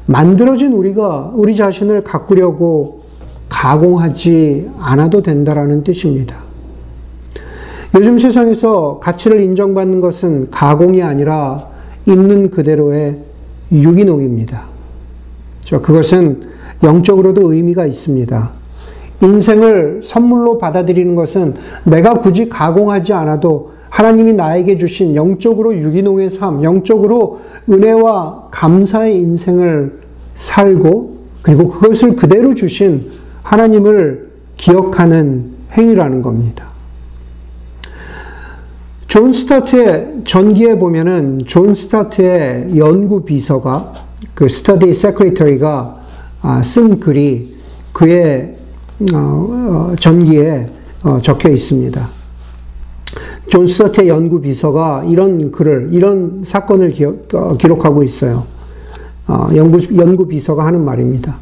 만들어진 0.07 0.73
우리가 0.73 1.33
우리 1.35 1.55
자신을 1.57 2.05
가꾸려고 2.05 3.03
가공하지 3.49 4.71
않아도 4.79 5.23
된다라는 5.23 5.85
뜻입니다. 5.85 6.37
요즘 7.95 8.19
세상에서 8.19 8.99
가치를 9.01 9.41
인정받는 9.41 10.01
것은 10.01 10.51
가공이 10.51 11.03
아니라 11.03 11.69
있는 12.07 12.51
그대로의 12.51 13.19
유기농입니다. 13.73 14.78
그것은 15.77 16.43
영적으로도 16.83 17.53
의미가 17.53 17.85
있습니다. 17.87 18.51
인생을 19.23 20.01
선물로 20.05 20.59
받아들이는 20.59 21.15
것은 21.15 21.55
내가 21.85 22.15
굳이 22.15 22.49
가공하지 22.49 23.13
않아도 23.13 23.73
하나님이 23.91 24.35
나에게 24.35 24.79
주신 24.79 25.15
영적으로 25.15 25.75
유기농의 25.77 26.31
삶, 26.31 26.63
영적으로 26.63 27.41
은혜와 27.69 28.49
감사의 28.51 29.17
인생을 29.17 30.01
살고 30.35 31.19
그리고 31.43 31.69
그것을 31.69 32.15
그대로 32.15 32.55
주신 32.55 33.11
하나님을 33.43 34.31
기억하는 34.57 35.53
행위라는 35.73 36.23
겁니다. 36.23 36.69
존 39.07 39.33
스타트의 39.33 40.21
전기에 40.25 40.79
보면은 40.79 41.41
존 41.47 41.75
스타트의 41.75 42.77
연구 42.77 43.25
비서가 43.25 43.95
그 44.35 44.49
study 44.49 44.93
secretary가 44.93 46.01
아, 46.43 46.63
쓴 46.63 47.01
글이 47.01 47.59
그의 47.93 48.57
어, 49.13 49.17
어, 49.17 49.97
전기에 49.99 50.67
어, 51.05 51.21
적혀 51.21 51.49
있습니다. 51.49 52.09
존 53.49 53.67
스타트의 53.67 54.09
연구 54.09 54.41
비서가 54.41 55.05
이런 55.09 55.51
글을 55.51 55.89
이런 55.93 56.43
사건을 56.45 56.93
기록하고 57.59 58.03
있어요. 58.03 58.45
연구 59.57 59.79
연구 59.97 60.29
비서가 60.29 60.67
하는 60.67 60.85
말입니다. 60.85 61.39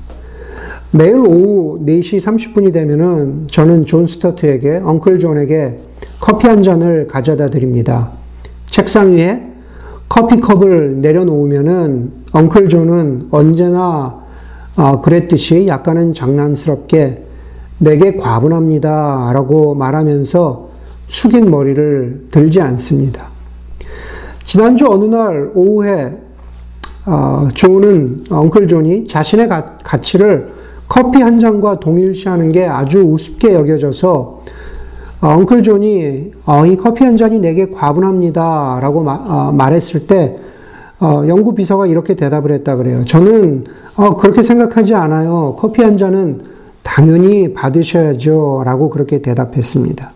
매일 0.93 1.17
오후 1.17 1.81
4시 1.85 2.21
30분이 2.21 2.73
되면은 2.73 3.49
저는 3.49 3.87
존 3.87 4.07
스타트에게 4.07 4.81
uncle 4.85 5.19
존에게 5.19 5.81
커피 6.21 6.47
한 6.47 6.63
잔을 6.63 7.09
가져다 7.09 7.51
드립니다. 7.51 8.13
책상 8.67 9.17
위에 9.17 9.46
커피컵을 10.17 11.03
내려놓으면은 11.03 12.11
uncle 12.33 12.71
존은 12.71 13.29
언제나 13.31 14.19
어, 14.75 15.01
그랬듯이 15.03 15.67
약간은 15.67 16.15
장난스럽게 16.15 17.23
내게 17.79 18.17
과분합니다. 18.17 19.33
라고 19.35 19.75
말하면서 19.75 20.69
숙인 21.09 21.51
머리를 21.51 22.29
들지 22.31 22.63
않습니다. 22.63 23.29
지난주 24.43 24.87
어느 24.89 25.05
날 25.05 25.51
오후에 25.55 26.19
어, 27.07 27.49
존은, 27.53 28.25
uncle 28.31 28.69
존이 28.69 29.05
자신의 29.05 29.49
가, 29.49 29.77
가치를 29.85 30.49
커피 30.89 31.21
한 31.21 31.39
잔과 31.39 31.79
동일시하는 31.79 32.53
게 32.53 32.65
아주 32.65 33.01
우습게 33.01 33.53
여겨져서 33.53 34.13
어, 34.15 34.41
uncle 35.21 35.63
존이 35.63 36.33
어, 36.45 36.67
이 36.67 36.77
커피 36.77 37.05
한 37.05 37.17
잔이 37.17 37.39
내게 37.39 37.71
과분합니다. 37.71 38.79
라고 38.81 39.03
마, 39.03 39.15
어, 39.15 39.53
말했을 39.53 40.07
때 40.07 40.37
어, 40.99 41.25
연구 41.29 41.55
비서가 41.55 41.87
이렇게 41.87 42.15
대답을 42.15 42.53
했다 42.53 42.77
그래요. 42.77 43.05
저는 43.05 43.65
어, 43.97 44.17
그렇게 44.17 44.43
생각하지 44.43 44.95
않아요. 44.95 45.57
커피 45.59 45.83
한 45.83 45.97
잔은 45.97 46.43
당연히 46.83 47.53
받으셔야죠. 47.53 48.63
라고 48.65 48.91
그렇게 48.91 49.21
대답했습니다. 49.21 50.13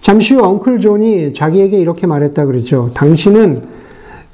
잠시 0.00 0.34
후 0.34 0.42
uncle 0.42 0.80
존이 0.80 1.32
자기에게 1.32 1.78
이렇게 1.78 2.06
말했다 2.06 2.46
그러죠. 2.46 2.90
당신은 2.94 3.62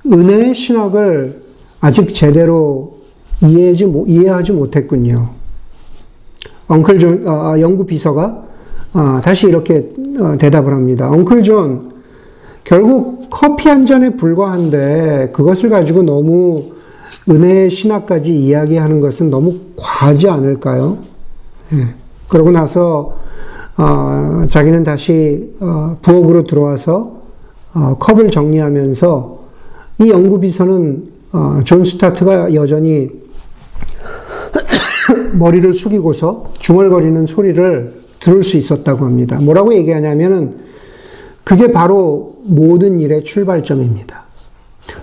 은혜의 0.06 0.54
신학을 0.54 1.42
아직 1.80 2.08
제대로 2.08 2.98
이해하지, 3.42 3.92
이해하지 4.06 4.52
못했군요. 4.52 5.30
uncle 6.68 6.98
존, 6.98 7.26
어, 7.26 7.58
연구 7.60 7.84
비서가 7.84 8.44
어, 8.94 9.20
다시 9.22 9.46
이렇게 9.46 9.88
어, 10.20 10.36
대답을 10.38 10.72
합니다. 10.72 11.10
uncle 11.10 11.42
존, 11.42 11.92
결국 12.62 13.26
커피 13.28 13.68
한 13.68 13.84
잔에 13.84 14.10
불과한데 14.10 15.32
그것을 15.32 15.68
가지고 15.68 16.02
너무 16.02 16.72
은혜의 17.28 17.70
신학까지 17.70 18.34
이야기하는 18.34 19.00
것은 19.00 19.30
너무 19.30 19.56
과하지 19.76 20.28
않을까요? 20.28 20.98
예. 21.72 21.88
그러고 22.28 22.52
나서 22.52 23.16
어, 23.76 24.44
자기는 24.48 24.84
다시 24.84 25.52
어, 25.60 25.98
부엌으로 26.00 26.44
들어와서 26.44 27.22
어, 27.74 27.96
컵을 27.98 28.30
정리하면서 28.30 29.38
이 30.02 30.10
연구 30.10 30.38
비서는 30.38 31.08
어, 31.32 31.60
존 31.64 31.84
스타트가 31.84 32.54
여전히 32.54 33.10
머리를 35.34 35.74
숙이고서 35.74 36.52
중얼거리는 36.60 37.26
소리를 37.26 38.03
들을 38.24 38.42
수 38.42 38.56
있었다고 38.56 39.04
합니다. 39.04 39.38
뭐라고 39.38 39.74
얘기하냐면은 39.74 40.56
그게 41.44 41.70
바로 41.70 42.36
모든 42.44 42.98
일의 42.98 43.22
출발점입니다. 43.22 44.24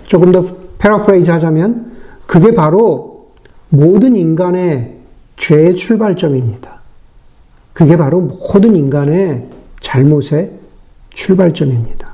조금 0.06 0.32
더 0.32 0.44
패러프레이즈 0.78 1.30
하자면 1.30 1.92
그게 2.26 2.52
바로 2.52 3.28
모든 3.68 4.16
인간의 4.16 4.96
죄의 5.36 5.76
출발점입니다. 5.76 6.80
그게 7.72 7.96
바로 7.96 8.20
모든 8.20 8.74
인간의 8.74 9.46
잘못의 9.78 10.58
출발점입니다. 11.10 12.12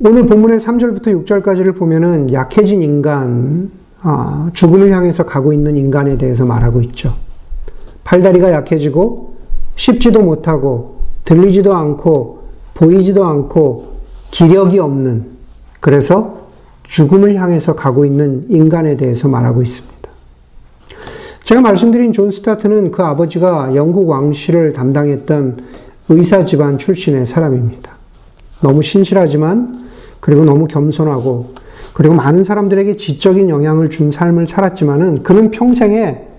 오늘 0.00 0.26
본문의 0.26 0.58
3절부터 0.58 1.24
6절까지를 1.24 1.76
보면은 1.76 2.32
약해진 2.32 2.82
인간, 2.82 3.70
아, 4.02 4.50
죽음을 4.52 4.90
향해서 4.90 5.24
가고 5.24 5.52
있는 5.52 5.78
인간에 5.78 6.18
대해서 6.18 6.44
말하고 6.44 6.80
있죠. 6.82 7.23
팔다리가 8.04 8.52
약해지고 8.52 9.34
씹지도 9.76 10.22
못하고 10.22 10.98
들리지도 11.24 11.74
않고 11.74 12.44
보이지도 12.74 13.24
않고 13.24 13.94
기력이 14.30 14.78
없는 14.78 15.26
그래서 15.80 16.44
죽음을 16.84 17.36
향해서 17.36 17.74
가고 17.74 18.04
있는 18.04 18.46
인간에 18.50 18.96
대해서 18.96 19.28
말하고 19.28 19.62
있습니다. 19.62 19.94
제가 21.42 21.60
말씀드린 21.60 22.12
존 22.12 22.30
스타트는 22.30 22.90
그 22.90 23.02
아버지가 23.02 23.74
영국 23.74 24.08
왕실을 24.08 24.72
담당했던 24.72 25.58
의사 26.08 26.44
집안 26.44 26.78
출신의 26.78 27.26
사람입니다. 27.26 27.92
너무 28.62 28.82
신실하지만 28.82 29.84
그리고 30.20 30.44
너무 30.44 30.66
겸손하고 30.66 31.54
그리고 31.92 32.14
많은 32.14 32.44
사람들에게 32.44 32.96
지적인 32.96 33.50
영향을 33.50 33.90
준 33.90 34.10
삶을 34.10 34.46
살았지만은 34.46 35.22
그는 35.22 35.50
평생에 35.50 36.33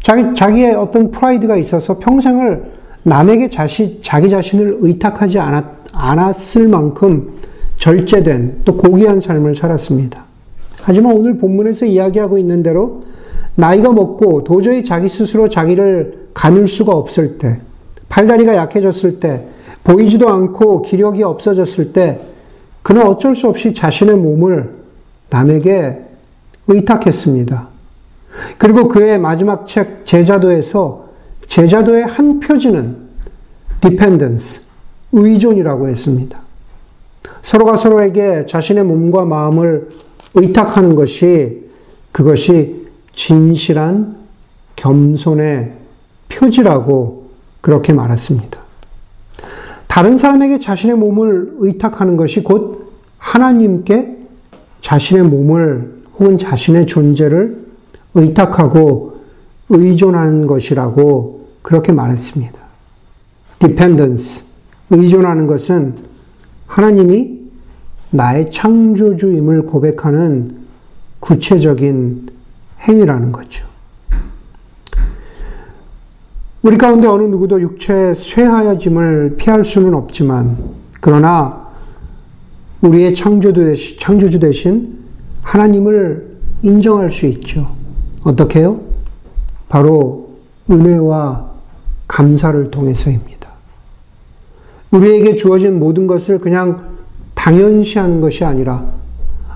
자기, 0.00 0.34
자기의 0.34 0.74
어떤 0.74 1.10
프라이드가 1.10 1.56
있어서 1.56 1.98
평생을 1.98 2.78
남에게 3.02 3.48
자시, 3.48 3.98
자기 4.00 4.28
자신을 4.28 4.78
의탁하지 4.80 5.38
않았, 5.38 5.64
않았을 5.92 6.68
만큼 6.68 7.34
절제된 7.76 8.62
또 8.64 8.76
고귀한 8.76 9.20
삶을 9.20 9.56
살았습니다. 9.56 10.24
하지만 10.82 11.12
오늘 11.12 11.38
본문에서 11.38 11.86
이야기하고 11.86 12.38
있는 12.38 12.62
대로 12.62 13.02
나이가 13.54 13.92
먹고 13.92 14.44
도저히 14.44 14.84
자기 14.84 15.08
스스로 15.08 15.48
자기를 15.48 16.28
가눌 16.32 16.68
수가 16.68 16.92
없을 16.92 17.38
때, 17.38 17.60
팔다리가 18.08 18.54
약해졌을 18.54 19.20
때, 19.20 19.44
보이지도 19.84 20.28
않고 20.28 20.82
기력이 20.82 21.22
없어졌을 21.22 21.92
때, 21.92 22.20
그는 22.82 23.02
어쩔 23.06 23.34
수 23.34 23.48
없이 23.48 23.72
자신의 23.72 24.16
몸을 24.16 24.70
남에게 25.30 25.98
의탁했습니다. 26.68 27.67
그리고 28.58 28.88
그의 28.88 29.18
마지막 29.18 29.66
책 29.66 30.04
제자도에서 30.04 31.08
제자도의 31.46 32.04
한 32.04 32.40
표지는 32.40 32.96
dependence, 33.80 34.62
의존이라고 35.12 35.88
했습니다. 35.88 36.40
서로가 37.42 37.76
서로에게 37.76 38.46
자신의 38.46 38.84
몸과 38.84 39.24
마음을 39.24 39.88
의탁하는 40.34 40.94
것이 40.94 41.68
그것이 42.12 42.86
진실한 43.12 44.16
겸손의 44.76 45.72
표지라고 46.28 47.30
그렇게 47.60 47.92
말했습니다. 47.92 48.58
다른 49.86 50.16
사람에게 50.16 50.58
자신의 50.58 50.96
몸을 50.96 51.54
의탁하는 51.58 52.16
것이 52.16 52.42
곧 52.42 52.92
하나님께 53.18 54.18
자신의 54.80 55.24
몸을 55.24 56.02
혹은 56.18 56.38
자신의 56.38 56.86
존재를 56.86 57.67
의탁하고 58.14 59.18
의존하는 59.68 60.46
것이라고 60.46 61.48
그렇게 61.62 61.92
말했습니다. 61.92 62.58
dependence, 63.58 64.44
의존하는 64.90 65.46
것은 65.46 65.94
하나님이 66.66 67.38
나의 68.10 68.50
창조주임을 68.50 69.66
고백하는 69.66 70.56
구체적인 71.20 72.28
행위라는 72.88 73.32
거죠. 73.32 73.66
우리 76.62 76.76
가운데 76.76 77.06
어느 77.06 77.22
누구도 77.24 77.60
육체의 77.60 78.14
쇠하여짐을 78.14 79.36
피할 79.36 79.64
수는 79.64 79.94
없지만, 79.94 80.56
그러나 81.00 81.68
우리의 82.80 83.14
창조주 83.14 84.38
대신 84.40 84.98
하나님을 85.42 86.36
인정할 86.62 87.10
수 87.10 87.26
있죠. 87.26 87.77
어떻게요? 88.28 88.80
바로 89.68 90.28
은혜와 90.70 91.48
감사를 92.06 92.70
통해서입니다. 92.70 93.48
우리에게 94.90 95.34
주어진 95.34 95.78
모든 95.78 96.06
것을 96.06 96.38
그냥 96.38 96.98
당연시하는 97.34 98.20
것이 98.20 98.44
아니라 98.44 98.84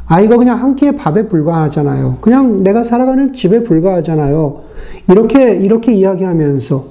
아이가 0.06 0.36
그냥 0.36 0.60
한 0.60 0.74
끼의 0.74 0.96
밥에 0.96 1.28
불과하잖아요. 1.28 2.18
그냥 2.20 2.62
내가 2.62 2.84
살아가는 2.84 3.32
집에 3.32 3.62
불과하잖아요. 3.62 4.62
이렇게 5.08 5.52
이렇게 5.52 5.92
이야기하면서 5.92 6.86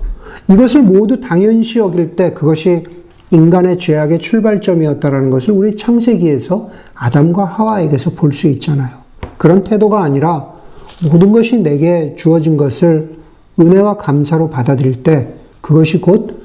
이것을 0.49 0.81
모두 0.81 1.21
당연시 1.21 1.79
여길 1.79 2.15
때 2.15 2.33
그것이 2.33 2.83
인간의 3.31 3.77
죄악의 3.77 4.19
출발점이었다라는 4.19 5.29
것을 5.29 5.53
우리 5.53 5.75
창세기에서 5.75 6.69
아담과 6.95 7.45
하와에게서 7.45 8.11
볼 8.11 8.33
수 8.33 8.47
있잖아요. 8.47 8.89
그런 9.37 9.63
태도가 9.63 10.03
아니라 10.03 10.60
모든 11.09 11.31
것이 11.31 11.57
내게 11.57 12.15
주어진 12.17 12.57
것을 12.57 13.17
은혜와 13.59 13.97
감사로 13.97 14.49
받아들일 14.49 15.03
때 15.03 15.33
그것이 15.61 15.99
곧 15.99 16.41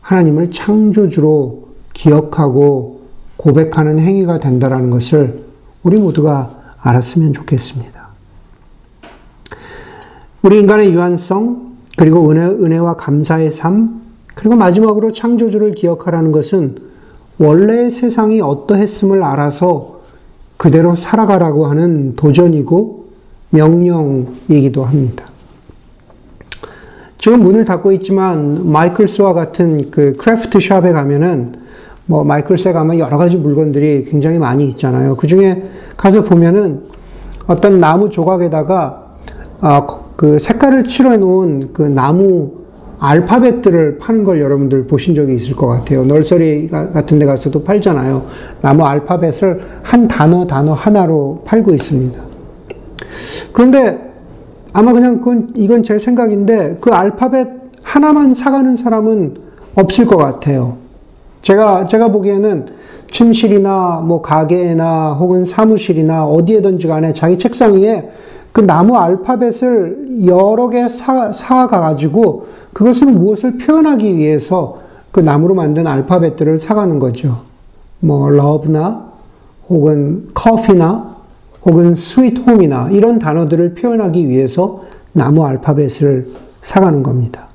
하나님을 0.00 0.50
창조주로 0.50 1.68
기억하고 1.92 3.00
고백하는 3.36 3.98
행위가 3.98 4.40
된다라는 4.40 4.90
것을 4.90 5.44
우리 5.82 5.98
모두가 5.98 6.74
알았으면 6.80 7.32
좋겠습니다. 7.32 8.08
우리 10.42 10.60
인간의 10.60 10.92
유한성, 10.92 11.76
그리고 11.96 12.30
은혜, 12.30 12.44
은혜와 12.44 12.94
감사의 12.94 13.50
삶, 13.50 14.02
그리고 14.34 14.54
마지막으로 14.54 15.12
창조주를 15.12 15.74
기억하라는 15.74 16.30
것은 16.32 16.78
원래 17.38 17.90
세상이 17.90 18.40
어떠했음을 18.40 19.22
알아서 19.22 20.00
그대로 20.56 20.94
살아가라고 20.94 21.66
하는 21.66 22.16
도전이고 22.16 23.07
명령이기도 23.50 24.84
합니다. 24.84 25.24
지금 27.18 27.42
문을 27.42 27.64
닫고 27.64 27.92
있지만 27.92 28.70
마이클스와 28.70 29.32
같은 29.32 29.90
그 29.90 30.14
craft 30.16 30.60
shop에 30.60 30.92
가면은 30.92 31.56
뭐 32.06 32.24
마이클스에 32.24 32.72
가면 32.72 32.98
여러 32.98 33.18
가지 33.18 33.36
물건들이 33.36 34.04
굉장히 34.04 34.38
많이 34.38 34.66
있잖아요. 34.68 35.16
그 35.16 35.26
중에 35.26 35.64
가서 35.96 36.22
보면은 36.22 36.84
어떤 37.46 37.80
나무 37.80 38.08
조각에다가 38.08 39.06
아, 39.60 39.86
그 40.16 40.38
색깔을 40.38 40.84
칠해 40.84 41.18
놓은 41.18 41.70
그 41.72 41.82
나무 41.82 42.52
알파벳들을 43.00 43.98
파는 43.98 44.24
걸 44.24 44.40
여러분들 44.40 44.86
보신 44.86 45.14
적이 45.14 45.36
있을 45.36 45.54
것 45.54 45.66
같아요. 45.66 46.04
널서리 46.04 46.68
같은 46.68 47.18
데 47.18 47.26
가서도 47.26 47.62
팔잖아요. 47.62 48.24
나무 48.60 48.84
알파벳을 48.84 49.60
한 49.82 50.08
단어 50.08 50.46
단어 50.46 50.72
하나로 50.72 51.42
팔고 51.44 51.72
있습니다. 51.74 52.27
그런데 53.52 54.12
아마 54.72 54.92
그냥 54.92 55.18
그건, 55.18 55.52
이건 55.56 55.82
제 55.82 55.98
생각인데 55.98 56.78
그 56.80 56.92
알파벳 56.92 57.48
하나만 57.82 58.34
사가는 58.34 58.76
사람은 58.76 59.36
없을 59.74 60.06
것 60.06 60.16
같아요. 60.16 60.76
제가, 61.40 61.86
제가 61.86 62.08
보기에는 62.08 62.66
침실이나 63.10 64.02
뭐 64.04 64.20
가게나 64.20 65.14
혹은 65.14 65.44
사무실이나 65.44 66.26
어디에든지 66.26 66.86
간에 66.86 67.12
자기 67.12 67.38
책상 67.38 67.74
위에 67.74 68.10
그 68.52 68.60
나무 68.60 68.96
알파벳을 68.96 70.26
여러 70.26 70.68
개 70.68 70.88
사, 70.88 71.32
사가가지고 71.32 72.46
그것을 72.72 73.08
무엇을 73.08 73.56
표현하기 73.58 74.16
위해서 74.16 74.78
그 75.10 75.20
나무로 75.20 75.54
만든 75.54 75.86
알파벳들을 75.86 76.60
사가는 76.60 76.98
거죠. 76.98 77.40
뭐, 78.00 78.30
love나 78.30 79.04
혹은 79.68 80.28
커피나 80.34 81.17
혹은 81.68 81.94
스위트 81.94 82.40
홈이나 82.40 82.88
이런 82.90 83.18
단어들을 83.18 83.74
표현하기 83.74 84.26
위해서 84.26 84.84
나무 85.12 85.44
알파벳을 85.44 86.28
사가는 86.62 87.02
겁니다. 87.02 87.48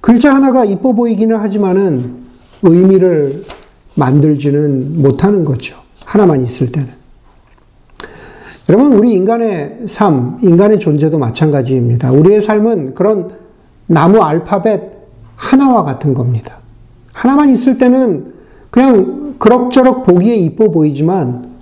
글자 0.00 0.34
하나가 0.34 0.64
이뻐 0.64 0.92
보이기는 0.92 1.36
하지만은 1.36 2.24
의미를 2.62 3.44
만들지는 3.96 5.02
못하는 5.02 5.44
거죠. 5.44 5.76
하나만 6.06 6.42
있을 6.42 6.72
때는. 6.72 6.88
여러분, 8.70 8.94
우리 8.94 9.12
인간의 9.12 9.80
삶, 9.86 10.38
인간의 10.40 10.78
존재도 10.78 11.18
마찬가지입니다. 11.18 12.12
우리의 12.12 12.40
삶은 12.40 12.94
그런 12.94 13.30
나무 13.86 14.22
알파벳 14.22 14.80
하나와 15.36 15.82
같은 15.82 16.14
겁니다. 16.14 16.58
하나만 17.12 17.50
있을 17.50 17.76
때는 17.76 18.32
그냥 18.70 19.34
그럭저럭 19.38 20.04
보기에 20.04 20.36
이뻐 20.36 20.70
보이지만 20.70 21.53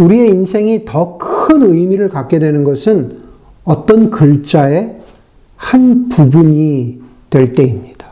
우리의 0.00 0.30
인생이 0.30 0.84
더 0.84 1.18
큰 1.50 1.62
의미를 1.62 2.08
갖게 2.08 2.38
되는 2.38 2.62
것은 2.62 3.18
어떤 3.64 4.10
글자의 4.10 4.98
한 5.56 6.08
부분이 6.08 7.00
될 7.28 7.48
때입니다. 7.48 8.06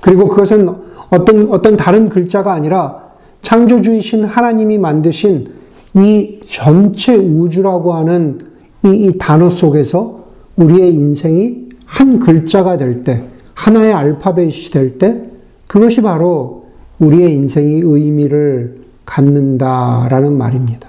그리고 0.00 0.28
그것은 0.28 0.68
어떤, 1.10 1.50
어떤 1.50 1.76
다른 1.76 2.08
글자가 2.08 2.52
아니라 2.52 3.02
창조주이신 3.42 4.24
하나님이 4.24 4.78
만드신 4.78 5.48
이 5.94 6.40
전체 6.46 7.14
우주라고 7.16 7.92
하는 7.94 8.38
이, 8.84 8.88
이 8.88 9.18
단어 9.18 9.50
속에서 9.50 10.24
우리의 10.56 10.94
인생이 10.94 11.68
한 11.84 12.20
글자가 12.20 12.76
될 12.76 13.04
때, 13.04 13.24
하나의 13.54 13.92
알파벳이 13.92 14.70
될 14.72 14.98
때, 14.98 15.22
그것이 15.66 16.02
바로 16.02 16.66
우리의 17.00 17.34
인생이 17.34 17.80
의미를 17.82 18.81
갖는다라는 19.04 20.36
말입니다. 20.36 20.88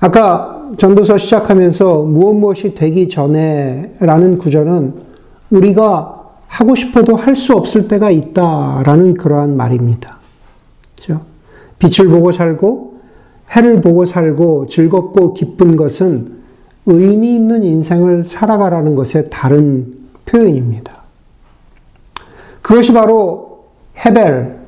아까 0.00 0.70
전도서 0.78 1.18
시작하면서 1.18 2.02
무엇 2.02 2.34
무엇이 2.34 2.74
되기 2.74 3.08
전에 3.08 3.94
라는 4.00 4.38
구절은 4.38 4.94
우리가 5.50 6.22
하고 6.48 6.74
싶어도 6.74 7.16
할 7.16 7.36
수 7.36 7.54
없을 7.54 7.88
때가 7.88 8.10
있다라는 8.10 9.14
그러한 9.14 9.56
말입니다. 9.56 10.18
그렇죠? 10.96 11.24
빛을 11.78 12.08
보고 12.08 12.32
살고 12.32 13.00
해를 13.52 13.80
보고 13.80 14.06
살고 14.06 14.66
즐겁고 14.66 15.34
기쁜 15.34 15.76
것은 15.76 16.42
의미 16.86 17.34
있는 17.34 17.62
인생을 17.62 18.24
살아가라는 18.24 18.94
것의 18.94 19.26
다른 19.30 19.94
표현입니다. 20.26 21.02
그것이 22.60 22.92
바로 22.92 23.66
헤벨, 24.04 24.61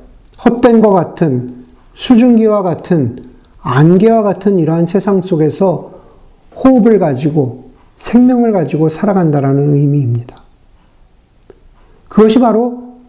헛된 0.45 0.81
것 0.81 0.91
같은 0.91 1.65
수증기와 1.93 2.61
같은 2.61 3.25
안개와 3.61 4.21
같은 4.21 4.59
이러한 4.59 4.85
세상 4.85 5.21
속에서 5.21 5.93
호흡을 6.55 6.99
가지고 6.99 7.71
생명을 7.95 8.51
가지고 8.51 8.89
살아간다라는 8.89 9.73
의미입니다. 9.73 10.43
그것이 12.07 12.39
바로 12.39 12.99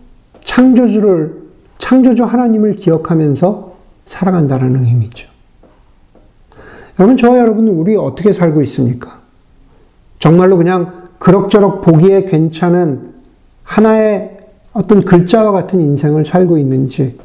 창조주를 0.42 1.42
창조주 1.78 2.24
하나님을 2.24 2.76
기억하면서 2.76 3.76
살아간다는 4.06 4.84
의미죠. 4.84 5.28
여러분, 6.98 7.16
저와 7.16 7.38
여러분은 7.38 7.72
우리 7.72 7.94
어떻게 7.96 8.32
살고 8.32 8.62
있습니까? 8.62 9.20
정말로 10.18 10.56
그냥 10.56 11.08
그럭저럭 11.18 11.82
보기에 11.82 12.24
괜찮은 12.24 13.14
하나의 13.64 14.38
어떤 14.72 15.04
글자와 15.04 15.52
같은 15.52 15.80
인생을 15.80 16.24
살고 16.24 16.56
있는지, 16.56 17.18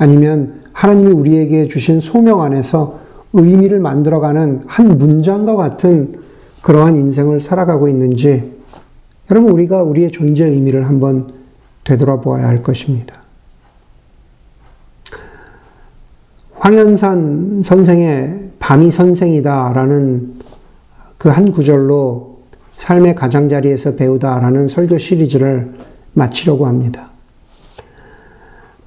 아니면 0.00 0.62
하나님이 0.72 1.12
우리에게 1.12 1.68
주신 1.68 2.00
소명 2.00 2.40
안에서 2.40 3.00
의미를 3.34 3.80
만들어가는 3.80 4.62
한 4.66 4.96
문장과 4.96 5.56
같은 5.56 6.14
그러한 6.62 6.96
인생을 6.96 7.42
살아가고 7.42 7.86
있는지, 7.86 8.50
여러분, 9.30 9.52
우리가 9.52 9.82
우리의 9.82 10.10
존재 10.10 10.46
의미를 10.46 10.88
한번 10.88 11.28
되돌아보아야 11.84 12.48
할 12.48 12.62
것입니다. 12.62 13.20
황현산 16.54 17.60
선생의 17.62 18.52
밤이 18.58 18.90
선생이다라는 18.90 20.40
그 21.18 21.28
한 21.28 21.52
구절로 21.52 22.40
삶의 22.78 23.16
가장자리에서 23.16 23.96
배우다라는 23.96 24.68
설교 24.68 24.96
시리즈를 24.96 25.74
마치려고 26.14 26.66
합니다. 26.66 27.09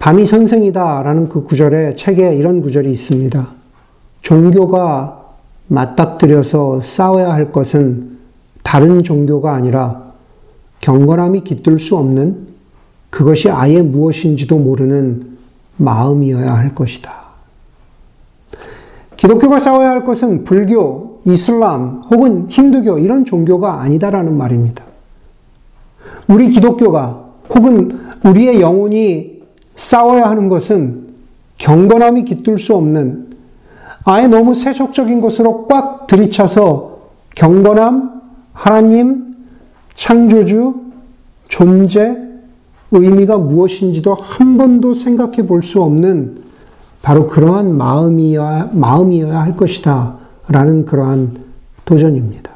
밤이 0.03 0.25
선생이다 0.25 1.01
라는 1.03 1.29
그 1.29 1.43
구절에 1.43 1.93
책에 1.93 2.35
이런 2.35 2.61
구절이 2.61 2.91
있습니다. 2.91 3.47
종교가 4.21 5.29
맞닥뜨려서 5.67 6.81
싸워야 6.81 7.31
할 7.31 7.53
것은 7.53 8.17
다른 8.63 9.01
종교가 9.01 9.53
아니라 9.53 10.11
경건함이 10.81 11.45
깃들 11.45 11.79
수 11.79 11.95
없는 11.95 12.47
그것이 13.09 13.49
아예 13.49 13.81
무엇인지도 13.81 14.57
모르는 14.57 15.37
마음이어야 15.77 16.53
할 16.53 16.75
것이다. 16.75 17.13
기독교가 19.15 19.61
싸워야 19.61 19.89
할 19.89 20.03
것은 20.03 20.43
불교, 20.43 21.21
이슬람 21.23 22.01
혹은 22.11 22.47
힌두교 22.49 22.99
이런 22.99 23.23
종교가 23.23 23.79
아니다라는 23.79 24.37
말입니다. 24.37 24.83
우리 26.27 26.49
기독교가 26.49 27.23
혹은 27.55 28.01
우리의 28.25 28.59
영혼이 28.59 29.32
싸워야 29.75 30.29
하는 30.29 30.49
것은 30.49 31.13
경건함이 31.57 32.25
깃들 32.25 32.57
수 32.57 32.75
없는 32.75 33.33
아예 34.05 34.27
너무 34.27 34.53
세속적인 34.53 35.21
것으로 35.21 35.67
꽉 35.67 36.07
들이차서 36.07 36.97
경건함, 37.35 38.21
하나님, 38.53 39.35
창조주, 39.93 40.75
존재, 41.47 42.17
의미가 42.91 43.37
무엇인지도 43.37 44.13
한 44.13 44.57
번도 44.57 44.95
생각해 44.95 45.47
볼 45.47 45.63
수 45.63 45.81
없는 45.81 46.43
바로 47.01 47.27
그러한 47.27 47.75
마음이어야, 47.75 48.69
마음이어야 48.71 49.41
할 49.41 49.57
것이다. 49.57 50.15
라는 50.47 50.85
그러한 50.85 51.37
도전입니다. 51.85 52.52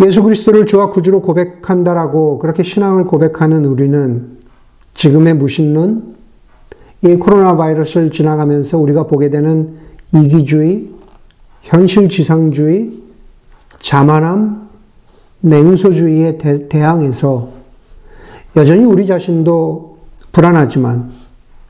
예수 0.00 0.22
그리스도를 0.22 0.66
주와 0.66 0.90
구주로 0.90 1.22
고백한다라고 1.22 2.38
그렇게 2.38 2.62
신앙을 2.62 3.04
고백하는 3.04 3.64
우리는 3.64 4.38
지금의 4.94 5.34
무신론, 5.34 6.14
이 7.02 7.14
코로나 7.16 7.56
바이러스를 7.56 8.10
지나가면서 8.10 8.78
우리가 8.78 9.06
보게 9.06 9.28
되는 9.30 9.74
이기주의, 10.14 10.88
현실지상주의, 11.62 12.92
자만함, 13.78 14.68
냉소주의에 15.40 16.38
대항해서 16.68 17.48
여전히 18.56 18.84
우리 18.84 19.06
자신도 19.06 19.98
불안하지만 20.32 21.10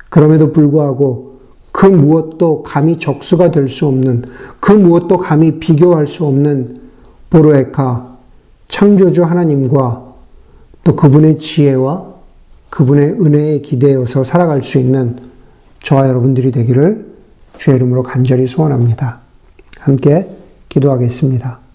그럼에도 0.09 0.53
불구하고 0.53 1.39
그 1.73 1.87
무엇도 1.87 2.63
감히 2.63 2.99
적수가 2.99 3.51
될 3.51 3.69
수 3.69 3.87
없는, 3.87 4.25
그 4.61 4.73
무엇도 4.73 5.19
감히 5.19 5.59
비교할 5.59 6.07
수 6.07 6.25
없는 6.25 6.81
보로에카, 7.31 8.18
창조주 8.69 9.25
하나님과 9.25 10.15
또 10.85 10.97
그분의 10.97 11.39
지혜와 11.39 12.07
그분의 12.71 13.13
은혜에 13.13 13.61
기대어서 13.61 14.25
살아갈 14.25 14.63
수 14.63 14.79
있는 14.79 15.17
저와 15.83 16.09
여러분들이 16.09 16.53
되기를 16.53 17.09
주의 17.57 17.77
이름으로 17.77 18.03
간절히 18.03 18.47
소원합니다. 18.47 19.21
함께 19.81 20.29
기도하겠습니다. 20.69 21.68